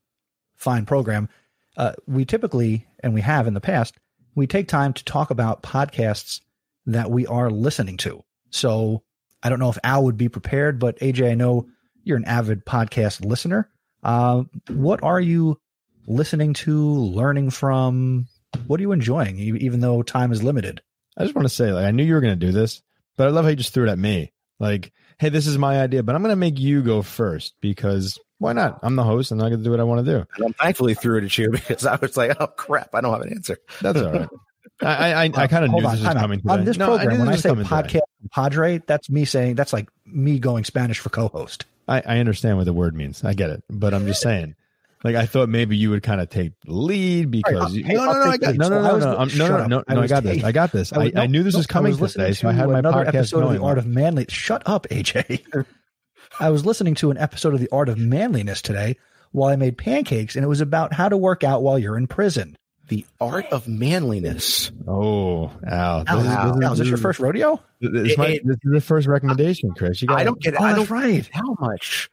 [0.56, 1.30] fine program,
[1.78, 3.96] uh, we typically, and we have in the past,
[4.36, 6.40] we take time to talk about podcasts
[6.86, 8.24] that we are listening to.
[8.50, 9.04] So,
[9.42, 11.68] I don't know if Al would be prepared, but AJ, I know
[12.04, 13.70] you're an avid podcast listener.
[14.04, 15.60] Uh, what are you
[16.08, 18.28] listening to, learning from?
[18.68, 20.82] What are you enjoying, even though time is limited?
[21.18, 22.82] I just want to say, like, I knew you were going to do this,
[23.18, 24.34] but I love how you just threw it at me.
[24.60, 28.20] Like, hey, this is my idea, but I'm going to make you go first because
[28.40, 28.80] why not?
[28.82, 30.26] I'm the host I'm not going to do what I want to do.
[30.36, 33.14] And I'm thankfully threw it at you because I was like, oh crap, I don't
[33.14, 33.58] have an answer.
[33.82, 34.30] That's all right.
[34.82, 36.54] I I, I kind of knew on, this was coming today.
[36.54, 37.20] on this No, program.
[37.20, 37.76] when I say coming today.
[38.00, 41.66] podcast Padre, that's me saying that's like me going Spanish for co-host.
[41.88, 43.24] I, I understand what the word means.
[43.24, 44.56] I get it, but I'm just saying.
[45.04, 48.12] Like I thought maybe you would kind of take lead because I'll- you, no, no,
[48.12, 50.44] no, I got no, no, no, no, no, no, no, I no, I got this.
[50.44, 50.92] I got this.
[50.92, 53.54] I, I knew this was coming today, so I had my another podcast episode of
[53.54, 54.26] the Art of Manly.
[54.28, 55.46] Shut up, AJ.
[56.40, 58.98] I was listening to an episode of the Art of Manliness today
[59.32, 62.08] while I made pancakes, and it was about how to work out while you're in
[62.08, 62.58] prison.
[62.90, 64.72] The art of manliness.
[64.88, 67.62] Oh, Al, Al, this oh, is, Al, this Al, is this your first rodeo?
[67.80, 70.02] This, might, It- this is the first recommendation, Chris.
[70.02, 70.60] You got I don't get it.
[70.60, 71.28] Oh, I don't right.
[71.32, 72.10] how much.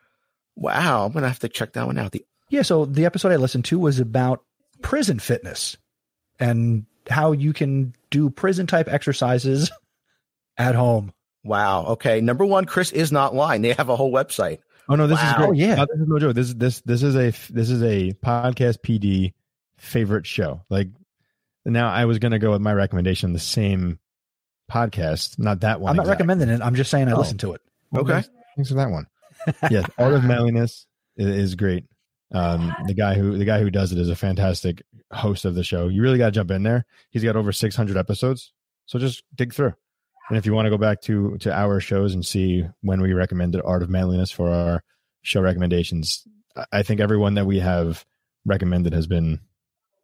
[0.55, 2.13] Wow, I'm gonna have to check that one out.
[2.13, 4.43] The Yeah, so the episode I listened to was about
[4.83, 5.77] prison fitness
[6.39, 9.71] and how you can do prison type exercises
[10.59, 11.13] at home.
[11.45, 11.85] wow.
[11.87, 13.63] Okay, number one, Chris is not lying.
[13.63, 14.59] They have a whole website.
[14.89, 15.31] Oh no, this Wow.
[15.31, 15.49] is great.
[15.49, 15.75] Oh, yeah.
[15.77, 16.35] No, this is no joke.
[16.35, 19.33] This is this this is a this is a podcast PD
[19.79, 20.63] favorite show.
[20.71, 20.89] Like
[21.65, 23.99] now, I was gonna go with my recommendation, the same
[24.71, 25.91] podcast, not that one.
[25.91, 26.21] I'm not exact.
[26.21, 26.61] recommending it.
[26.61, 27.19] I'm just saying I Oh.
[27.19, 27.61] listened to it.
[27.91, 28.13] Well, Okay.
[28.15, 29.07] thanks, thanks for that one.
[29.71, 31.85] yes, Art of Manliness is, is great.
[32.33, 35.63] Um, the guy who the guy who does it is a fantastic host of the
[35.63, 35.87] show.
[35.89, 36.85] You really got to jump in there.
[37.11, 38.53] He's got over 600 episodes,
[38.87, 39.75] so just dig through.
[40.29, 43.13] And if you want to go back to to our shows and see when we
[43.13, 44.83] recommended Art of Manliness for our
[45.23, 48.05] show recommendations, I- I think everyone that we have
[48.45, 49.39] recommended has been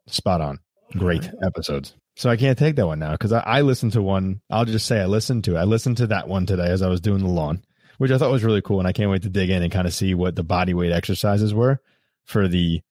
[0.07, 0.59] spot on.
[0.92, 1.94] Great episodes.
[2.16, 4.42] So I can't take that one now because I, I listened to one.
[4.50, 5.57] I'll just say I listened to.
[5.57, 5.61] it.
[5.61, 7.62] I listened to that one today as I was doing the lawn,
[7.98, 9.86] which I thought was really cool, and I can't wait to dig in and kind
[9.86, 11.80] of see what the body weight exercises were
[12.24, 12.82] for the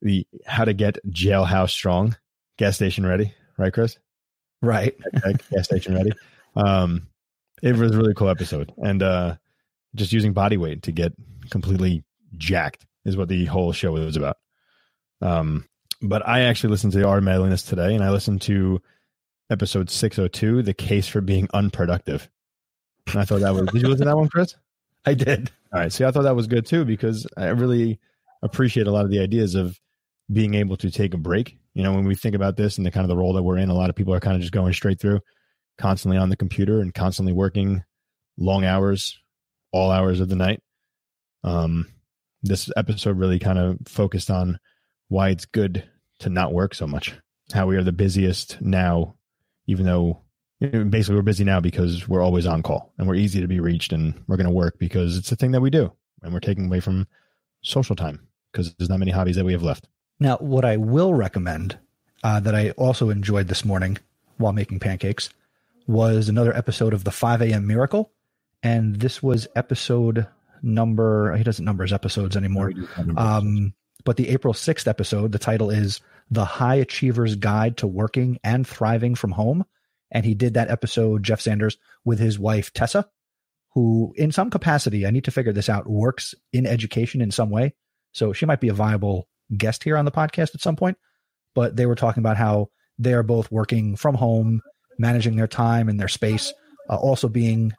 [0.00, 2.16] the how to get jailhouse strong,
[2.56, 3.98] gas station ready, right, Chris?
[4.62, 4.94] Right.
[5.52, 6.12] Gas station ready.
[6.56, 7.08] Um,
[7.62, 9.36] it was a really cool episode, and uh,
[9.94, 11.12] just using body weight to get
[11.50, 12.04] completely
[12.36, 14.38] jacked is what the whole show was about.
[15.20, 15.66] Um,
[16.02, 18.80] but I actually listened to the Art of Manliness today, and I listened to
[19.50, 22.28] episode six hundred two, "The Case for Being Unproductive."
[23.08, 23.66] And I thought that was.
[23.72, 24.56] did you listen to that one, Chris?
[25.06, 25.50] I did.
[25.72, 25.92] All right.
[25.92, 27.98] See, I thought that was good too because I really
[28.42, 29.78] appreciate a lot of the ideas of
[30.32, 31.58] being able to take a break.
[31.74, 33.58] You know, when we think about this and the kind of the role that we're
[33.58, 35.20] in, a lot of people are kind of just going straight through,
[35.78, 37.84] constantly on the computer and constantly working
[38.36, 39.18] long hours,
[39.72, 40.62] all hours of the night.
[41.44, 41.88] Um,
[42.42, 44.58] this episode really kind of focused on
[45.10, 45.84] why it's good
[46.20, 47.14] to not work so much.
[47.52, 49.16] How we are the busiest now,
[49.66, 50.20] even though
[50.60, 53.48] you know, basically we're busy now because we're always on call and we're easy to
[53.48, 55.92] be reached and we're going to work because it's a thing that we do
[56.22, 57.06] and we're taking away from
[57.62, 59.88] social time because there's not many hobbies that we have left.
[60.20, 61.78] Now, what I will recommend
[62.22, 63.98] uh, that I also enjoyed this morning
[64.36, 65.30] while making pancakes
[65.86, 67.66] was another episode of the 5 a.m.
[67.66, 68.12] Miracle.
[68.62, 70.26] And this was episode
[70.62, 72.72] number, he doesn't number his episodes anymore.
[73.16, 73.72] Um,
[74.04, 78.66] but the April 6th episode, the title is The High Achiever's Guide to Working and
[78.66, 79.64] Thriving from Home.
[80.10, 83.08] And he did that episode, Jeff Sanders, with his wife, Tessa,
[83.74, 87.50] who, in some capacity, I need to figure this out, works in education in some
[87.50, 87.74] way.
[88.12, 90.98] So she might be a viable guest here on the podcast at some point.
[91.54, 94.62] But they were talking about how they're both working from home,
[94.98, 96.52] managing their time and their space,
[96.88, 97.72] uh, also being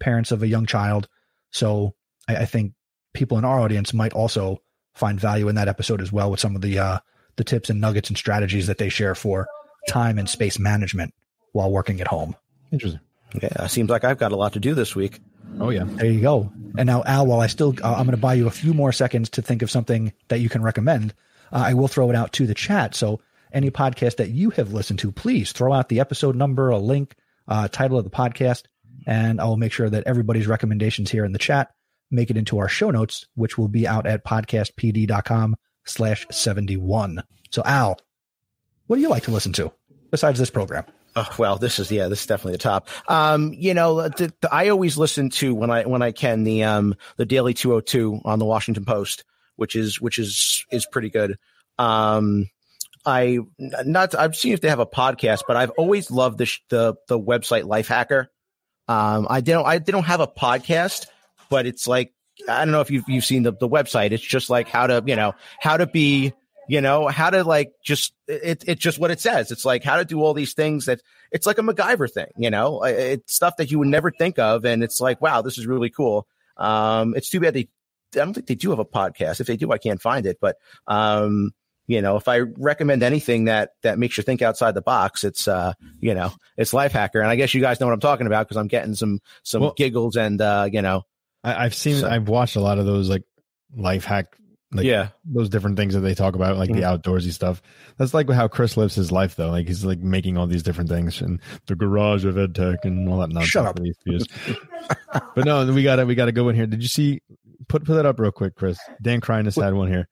[0.00, 1.08] parents of a young child.
[1.52, 1.94] So
[2.28, 2.72] I, I think
[3.14, 4.58] people in our audience might also
[4.94, 6.98] find value in that episode as well with some of the uh,
[7.36, 9.46] the tips and nuggets and strategies that they share for
[9.88, 11.12] time and space management
[11.52, 12.34] while working at home.
[12.72, 13.00] Interesting.
[13.40, 15.20] Yeah, seems like I've got a lot to do this week.
[15.58, 15.84] Oh yeah.
[15.84, 16.52] There you go.
[16.78, 18.92] And now, Al, while I still, uh, I'm going to buy you a few more
[18.92, 21.14] seconds to think of something that you can recommend.
[21.52, 22.94] Uh, I will throw it out to the chat.
[22.94, 23.20] So,
[23.52, 27.14] any podcast that you have listened to, please throw out the episode number, a link,
[27.46, 28.64] uh, title of the podcast,
[29.06, 31.70] and I will make sure that everybody's recommendations here in the chat
[32.14, 37.22] make it into our show notes, which will be out at podcastpd.com slash 71.
[37.50, 37.98] So, Al,
[38.86, 39.72] what do you like to listen to
[40.10, 40.84] besides this program?
[41.16, 42.88] Oh, well, this is yeah, this is definitely the top.
[43.08, 46.64] Um, you know, the, the, I always listen to when I when I can the
[46.64, 51.38] um the Daily 202 on the Washington Post, which is which is is pretty good.
[51.78, 52.48] Um,
[53.06, 56.94] I not I've seen if they have a podcast, but I've always loved the the
[57.06, 58.26] the website Lifehacker.
[58.88, 61.06] Um, I don't I they don't have a podcast,
[61.48, 62.12] but it's like
[62.48, 64.12] I don't know if you've you've seen the the website.
[64.12, 66.32] It's just like how to you know how to be
[66.68, 69.50] you know how to like just it, it's just what it says.
[69.50, 72.50] It's like how to do all these things that it's like a MacGyver thing you
[72.50, 72.82] know?
[72.84, 75.90] It's stuff that you would never think of and it's like wow this is really
[75.90, 76.26] cool.
[76.56, 77.68] Um it's too bad they
[78.14, 79.40] I don't think they do have a podcast.
[79.40, 81.52] If they do I can't find it but um
[81.86, 85.46] you know if I recommend anything that that makes you think outside the box it's
[85.46, 88.48] uh you know it's Lifehacker and I guess you guys know what I'm talking about
[88.48, 91.02] because I'm getting some some Well- giggles and uh you know
[91.44, 92.00] I, I've seen.
[92.00, 93.22] So- I've watched a lot of those like
[93.76, 94.26] life hack.
[94.72, 97.10] Like, yeah those different things that they talk about, like the mm-hmm.
[97.10, 97.62] outdoorsy stuff.
[97.96, 99.50] That's like how Chris lives his life, though.
[99.50, 103.18] Like he's like making all these different things and the garage of EdTech and all
[103.20, 103.50] that nonsense.
[103.50, 103.76] Shut up.
[103.76, 104.58] that he used to use.
[105.34, 106.66] but no, we got to we got to go in here.
[106.66, 107.20] Did you see?
[107.68, 108.78] Put put that up real quick, Chris.
[109.00, 110.08] Dan crying Kreinus had one here.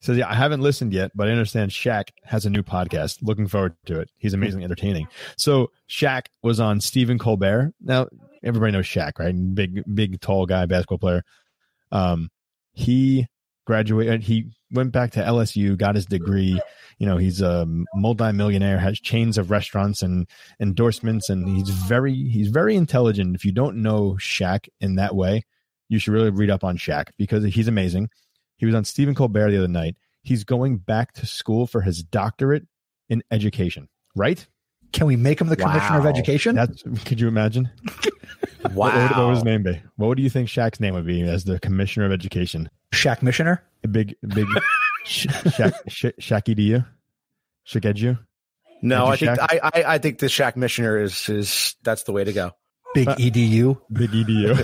[0.00, 3.18] Says, yeah, I haven't listened yet, but I understand Shaq has a new podcast.
[3.22, 4.10] Looking forward to it.
[4.18, 5.06] He's amazingly entertaining.
[5.36, 7.72] So Shaq was on Stephen Colbert.
[7.80, 8.08] Now
[8.44, 9.54] everybody knows Shaq, right?
[9.54, 11.22] Big, big, tall guy, basketball player.
[11.90, 12.30] Um,
[12.72, 13.26] he
[13.66, 14.22] graduated.
[14.22, 16.60] He went back to LSU, got his degree.
[16.98, 20.28] You know, he's a multi-millionaire, has chains of restaurants and
[20.60, 23.34] endorsements, and he's very, he's very intelligent.
[23.34, 25.42] If you don't know Shaq in that way,
[25.88, 28.08] you should really read up on Shaq because he's amazing.
[28.56, 29.96] He was on Stephen Colbert the other night.
[30.22, 32.66] He's going back to school for his doctorate
[33.08, 33.88] in education.
[34.14, 34.46] Right?
[34.92, 36.54] Can we make him the commissioner of education?
[36.54, 36.82] That's.
[37.04, 37.70] Could you imagine?
[37.84, 39.80] Wow what, what would his name be?
[39.96, 42.68] What do you think Shaq's name would be as the commissioner of education?
[42.92, 43.62] Shaq missioner?
[43.84, 44.46] A big, big
[45.04, 46.86] sh- Shaq, sh- Shaq EDU?
[47.66, 48.18] Shaq Edu?
[48.82, 52.24] No, I think I, I I think the Shaq Missioner is is that's the way
[52.24, 52.50] to go.
[52.94, 53.80] Big Uh, EDU?
[53.92, 54.56] Big EDU.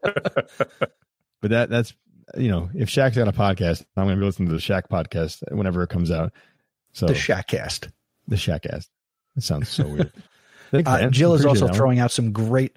[1.40, 1.94] but that that's
[2.36, 4.88] you know, if Shaq's got a podcast, I'm going to be listening to the Shaq
[4.90, 6.32] podcast whenever it comes out.
[6.92, 7.14] So The
[8.28, 8.64] the, cast.
[8.64, 8.88] Shaqcast.
[9.36, 10.12] It sounds so weird.
[10.72, 11.08] Uh.
[11.08, 12.76] Jill is also throwing out some great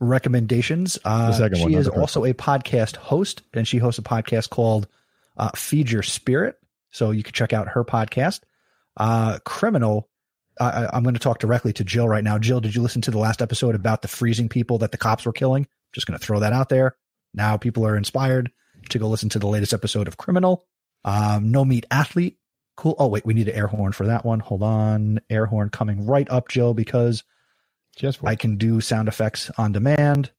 [0.00, 0.98] recommendations.
[1.04, 4.02] Uh, The second she one, not is also a podcast host, and she hosts a
[4.02, 4.88] podcast called
[5.36, 6.58] uh, Feed Your Spirit.
[6.90, 8.40] So you can check out her podcast.
[8.96, 10.08] Uh, Criminal.
[10.60, 12.38] I, I'm going to talk directly to Jill right now.
[12.38, 15.24] Jill, did you listen to the last episode about the freezing people that the cops
[15.24, 15.68] were killing?
[15.92, 16.96] Just going to throw that out there.
[17.34, 18.50] Now people are inspired
[18.88, 20.66] to go listen to the latest episode of Criminal.
[21.04, 22.38] Um, no Meat Athlete.
[22.78, 22.94] Cool.
[22.96, 24.38] Oh, wait, we need an air horn for that one.
[24.38, 25.18] Hold on.
[25.28, 27.24] Air horn coming right up, Jill, because
[27.96, 30.30] Just I can do sound effects on demand.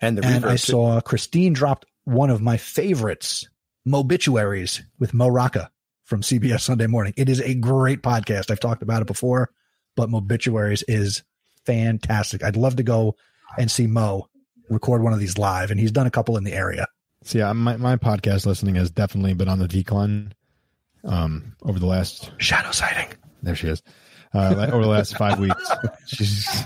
[0.00, 0.72] And the And I too.
[0.72, 3.46] saw Christine dropped one of my favorites,
[3.86, 5.70] Mobituaries with Mo Rocca
[6.02, 7.14] from CBS Sunday Morning.
[7.16, 8.50] It is a great podcast.
[8.50, 9.50] I've talked about it before,
[9.94, 11.22] but Mobituaries is
[11.66, 12.42] fantastic.
[12.42, 13.14] I'd love to go
[13.56, 14.28] and see Mo
[14.68, 16.88] record one of these live, and he's done a couple in the area.
[17.24, 20.34] So yeah, my, my podcast listening has definitely been on the decline
[21.04, 23.16] um over the last Shadow sighting.
[23.42, 23.82] there she is.
[24.34, 25.70] Uh over the last five weeks.
[26.06, 26.64] She's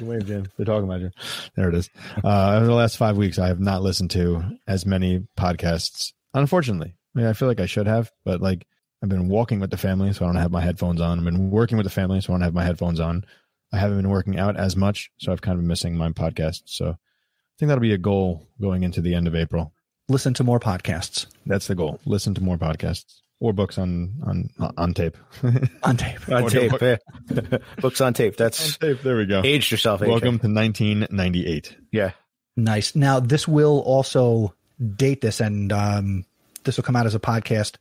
[0.00, 0.46] wave, Jim.
[0.56, 1.10] They're talking about you.
[1.56, 1.90] There it is.
[2.24, 6.12] Uh over the last five weeks I have not listened to as many podcasts.
[6.34, 6.94] Unfortunately.
[7.14, 8.66] I mean I feel like I should have, but like
[9.02, 11.18] I've been walking with the family, so I don't have my headphones on.
[11.18, 13.24] I've been working with the family, so I don't have my headphones on.
[13.72, 16.62] I haven't been working out as much, so I've kind of been missing my podcast.
[16.66, 16.96] So I
[17.58, 19.72] think that'll be a goal going into the end of April.
[20.08, 22.00] Listen to more podcasts That's the goal.
[22.06, 25.16] Listen to more podcasts or books on on on tape.
[25.82, 26.28] on tape.
[26.30, 26.72] on tape.
[26.80, 27.58] yeah.
[27.80, 28.36] Books on tape.
[28.36, 29.02] That's tape.
[29.02, 29.42] There we go.
[29.44, 30.00] aged yourself.
[30.00, 30.08] AJ.
[30.08, 31.76] Welcome to 1998.
[31.92, 32.12] Yeah.
[32.56, 32.96] Nice.
[32.96, 34.54] Now, this will also
[34.96, 36.24] date this, and um,
[36.64, 37.76] this will come out as a podcast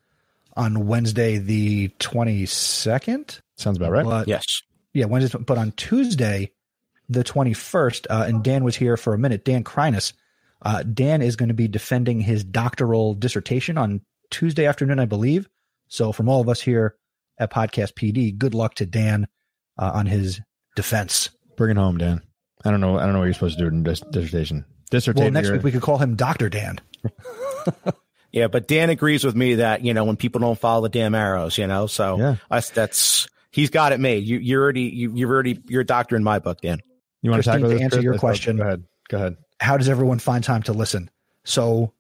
[0.55, 3.39] on Wednesday, the 22nd.
[3.55, 4.05] Sounds about right.
[4.05, 4.61] But, Yes.
[4.93, 6.51] Yeah, Wednesday, but on Tuesday,
[7.09, 10.13] the 21st, uh, and Dan was here for a minute, Dan Kreinus.
[10.61, 14.01] Uh, Dan is going to be defending his doctoral dissertation on
[14.31, 15.47] Tuesday afternoon, I believe.
[15.87, 16.95] So, from all of us here
[17.37, 19.27] at Podcast PD, good luck to Dan
[19.77, 20.41] uh, on his
[20.75, 21.29] defense.
[21.55, 22.21] Bring it home, Dan.
[22.65, 22.97] I don't know.
[22.97, 24.65] I don't know what you're supposed to do in dis- dissertation.
[24.91, 26.49] Well, next week we could call him Dr.
[26.49, 26.79] Dan.
[28.31, 31.15] Yeah, but Dan agrees with me that you know when people don't follow the damn
[31.15, 31.87] arrows, you know.
[31.87, 32.35] So Yeah.
[32.51, 34.25] us, that's he's got it made.
[34.25, 36.81] You you're already you, you're already you're a doctor in my book, Dan.
[37.21, 38.83] You want to Christine, tackle to answer your question- Go ahead.
[39.09, 39.37] Go ahead.
[39.59, 41.09] how does everyone find time to listen?
[41.43, 41.93] So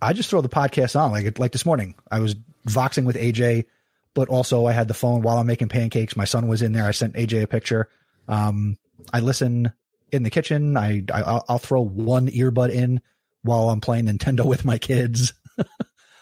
[0.00, 1.94] I just throw the podcast on like like this morning.
[2.10, 2.34] I was
[2.68, 3.64] voxing with AJ,
[4.14, 6.16] but also I had the phone while I'm making pancakes.
[6.16, 6.84] My son was in there.
[6.86, 7.88] I sent AJ a picture.
[8.28, 8.78] Um,
[9.12, 9.72] I listen
[10.12, 10.76] in the kitchen.
[10.76, 13.00] I, I I'll, I'll throw one earbud in
[13.42, 15.34] while I'm playing Nintendo with my kids.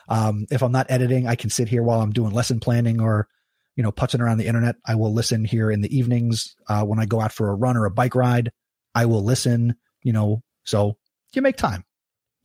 [0.08, 3.28] um, if I'm not editing, I can sit here while I'm doing lesson planning or
[3.76, 4.76] you know putzing around the internet.
[4.86, 7.76] I will listen here in the evenings uh, when I go out for a run
[7.76, 8.52] or a bike ride.
[8.94, 9.76] I will listen.
[10.02, 10.96] You know, so
[11.32, 11.84] you make time.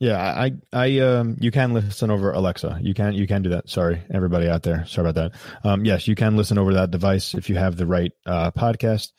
[0.00, 2.78] Yeah, I, I, um, you can listen over Alexa.
[2.80, 3.68] You can, you can do that.
[3.68, 4.86] Sorry, everybody out there.
[4.86, 5.68] Sorry about that.
[5.68, 9.10] Um, yes, you can listen over that device if you have the right uh, podcast.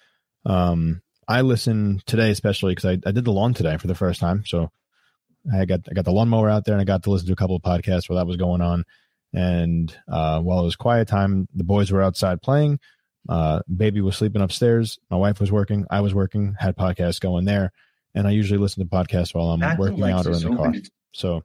[0.46, 4.22] Um, I listen today especially because I, I did the lawn today for the first
[4.22, 4.46] time.
[4.46, 4.72] So
[5.54, 7.36] I got, I got the lawnmower out there and I got to listen to a
[7.36, 8.86] couple of podcasts while that was going on.
[9.34, 12.80] And uh, while it was quiet time, the boys were outside playing.
[13.28, 14.98] Uh, baby was sleeping upstairs.
[15.10, 15.86] My wife was working.
[15.90, 16.56] I was working.
[16.60, 17.72] Had podcasts going there
[18.16, 20.74] and I usually listen to podcasts while I'm working out or in the car.
[21.14, 21.44] So,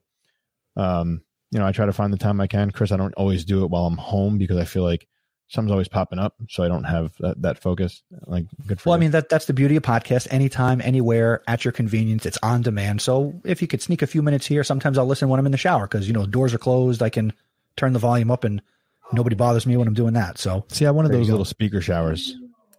[0.77, 2.71] um, you know, I try to find the time I can.
[2.71, 5.07] Chris, I don't always do it while I'm home because I feel like
[5.49, 8.03] something's always popping up, so I don't have that, that focus.
[8.27, 10.27] Like, good for Well, I mean that that's the beauty of podcast.
[10.31, 12.27] Anytime, anywhere, at your convenience.
[12.27, 13.03] It's on demand.
[13.03, 15.53] So if you could sneak a few minutes here, sometimes I'll listen when I'm in
[15.53, 17.03] the shower because you know doors are closed.
[17.03, 17.33] I can
[17.77, 18.63] turn the volume up and
[19.13, 20.39] nobody bothers me when I'm doing that.
[20.39, 22.37] So See, I have one of those little speaker showers.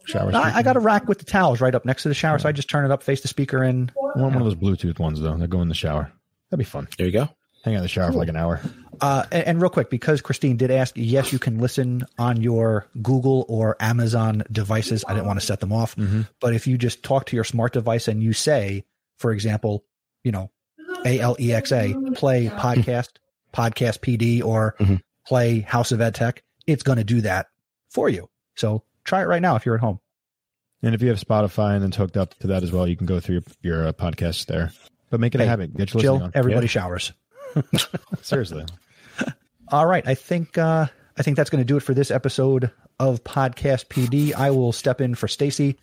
[0.08, 0.36] Shower.
[0.36, 2.48] I, I got a rack with the towels right up next to the shower, so
[2.48, 3.92] I just turn it up, face the speaker in.
[3.98, 5.36] I want one of those Bluetooth ones though.
[5.36, 6.12] That go in the shower.
[6.52, 6.88] That'd be fun.
[6.98, 7.30] There you go.
[7.64, 8.62] Hang out in the shower for like an hour.
[9.02, 12.86] Uh, and, and real quick, because Christine did ask, yes, you can listen on your
[13.02, 15.04] Google or Amazon devices.
[15.08, 15.96] I didn't want to set them off,
[16.40, 18.86] but if you just talk to your smart device and you say,
[19.18, 19.84] for example,
[20.24, 20.52] you know,
[21.04, 23.10] A L E X A, play podcast,
[23.56, 25.02] podcast PD, or Mhm.
[25.28, 27.48] play House of Ed Tech, it's going to do that
[27.90, 28.28] for you.
[28.56, 30.00] So try it right now if you're at home.
[30.84, 33.08] And if you have Spotify and it's hooked up to that as well, you can
[33.08, 34.72] go through your, your uh, podcasts there.
[35.10, 35.76] But make it a habit.
[35.76, 36.32] Get your Jill, listening on.
[36.36, 37.14] everybody showers.
[38.22, 38.66] Seriously.
[39.70, 40.88] All right, I think uh,
[41.18, 44.34] I think that's going to do it for this episode of Podcast PD.
[44.34, 45.78] I will step in for Stacy,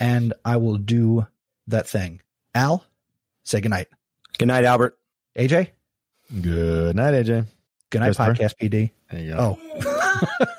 [0.00, 1.26] and I will do
[1.66, 2.20] that thing.
[2.54, 2.84] Al,
[3.44, 3.88] say goodnight.
[4.38, 4.98] Good night, Albert.
[5.38, 5.68] AJ,
[6.28, 7.46] Good night, AJ.
[7.90, 8.34] good night, Christopher?
[8.34, 8.90] Podcast PD.
[9.10, 9.58] There you go.
[9.60, 10.58] Oh,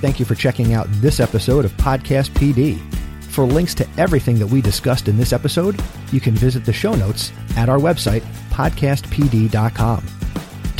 [0.00, 2.78] Thank you for checking out this episode of Podcast PD.
[3.24, 5.80] For links to everything that we discussed in this episode,
[6.10, 10.06] you can visit the show notes at our website, podcastpd.com.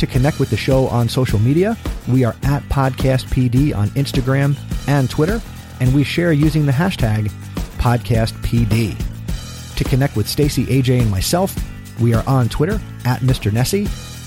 [0.01, 1.77] To connect with the show on social media,
[2.09, 5.39] we are at podcastpd on Instagram and Twitter,
[5.79, 7.29] and we share using the hashtag
[7.77, 9.75] podcastpd.
[9.75, 11.55] To connect with Stacy, AJ, and myself,
[11.99, 13.51] we are on Twitter at Mr.
[13.51, 13.85] Nesi,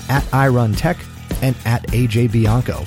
[0.09, 0.95] at iRunTech,
[1.43, 2.85] and at AJ Bianco.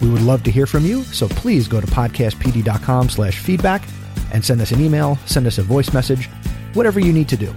[0.00, 3.86] We would love to hear from you, so please go to podcastpd.com slash feedback
[4.32, 6.30] and send us an email, send us a voice message,
[6.72, 7.54] whatever you need to do.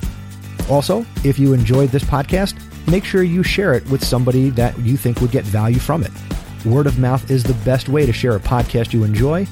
[0.69, 4.97] Also, if you enjoyed this podcast, make sure you share it with somebody that you
[4.97, 6.11] think would get value from it.
[6.65, 9.47] Word of mouth is the best way to share a podcast you enjoy,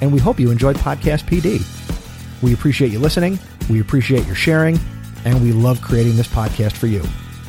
[0.00, 1.62] and we hope you enjoyed Podcast PD.
[2.42, 3.38] We appreciate you listening,
[3.70, 4.78] we appreciate your sharing,
[5.24, 7.02] and we love creating this podcast for you.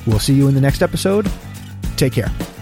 [0.06, 1.30] We'll see you in the next episode.
[1.98, 2.53] Take care.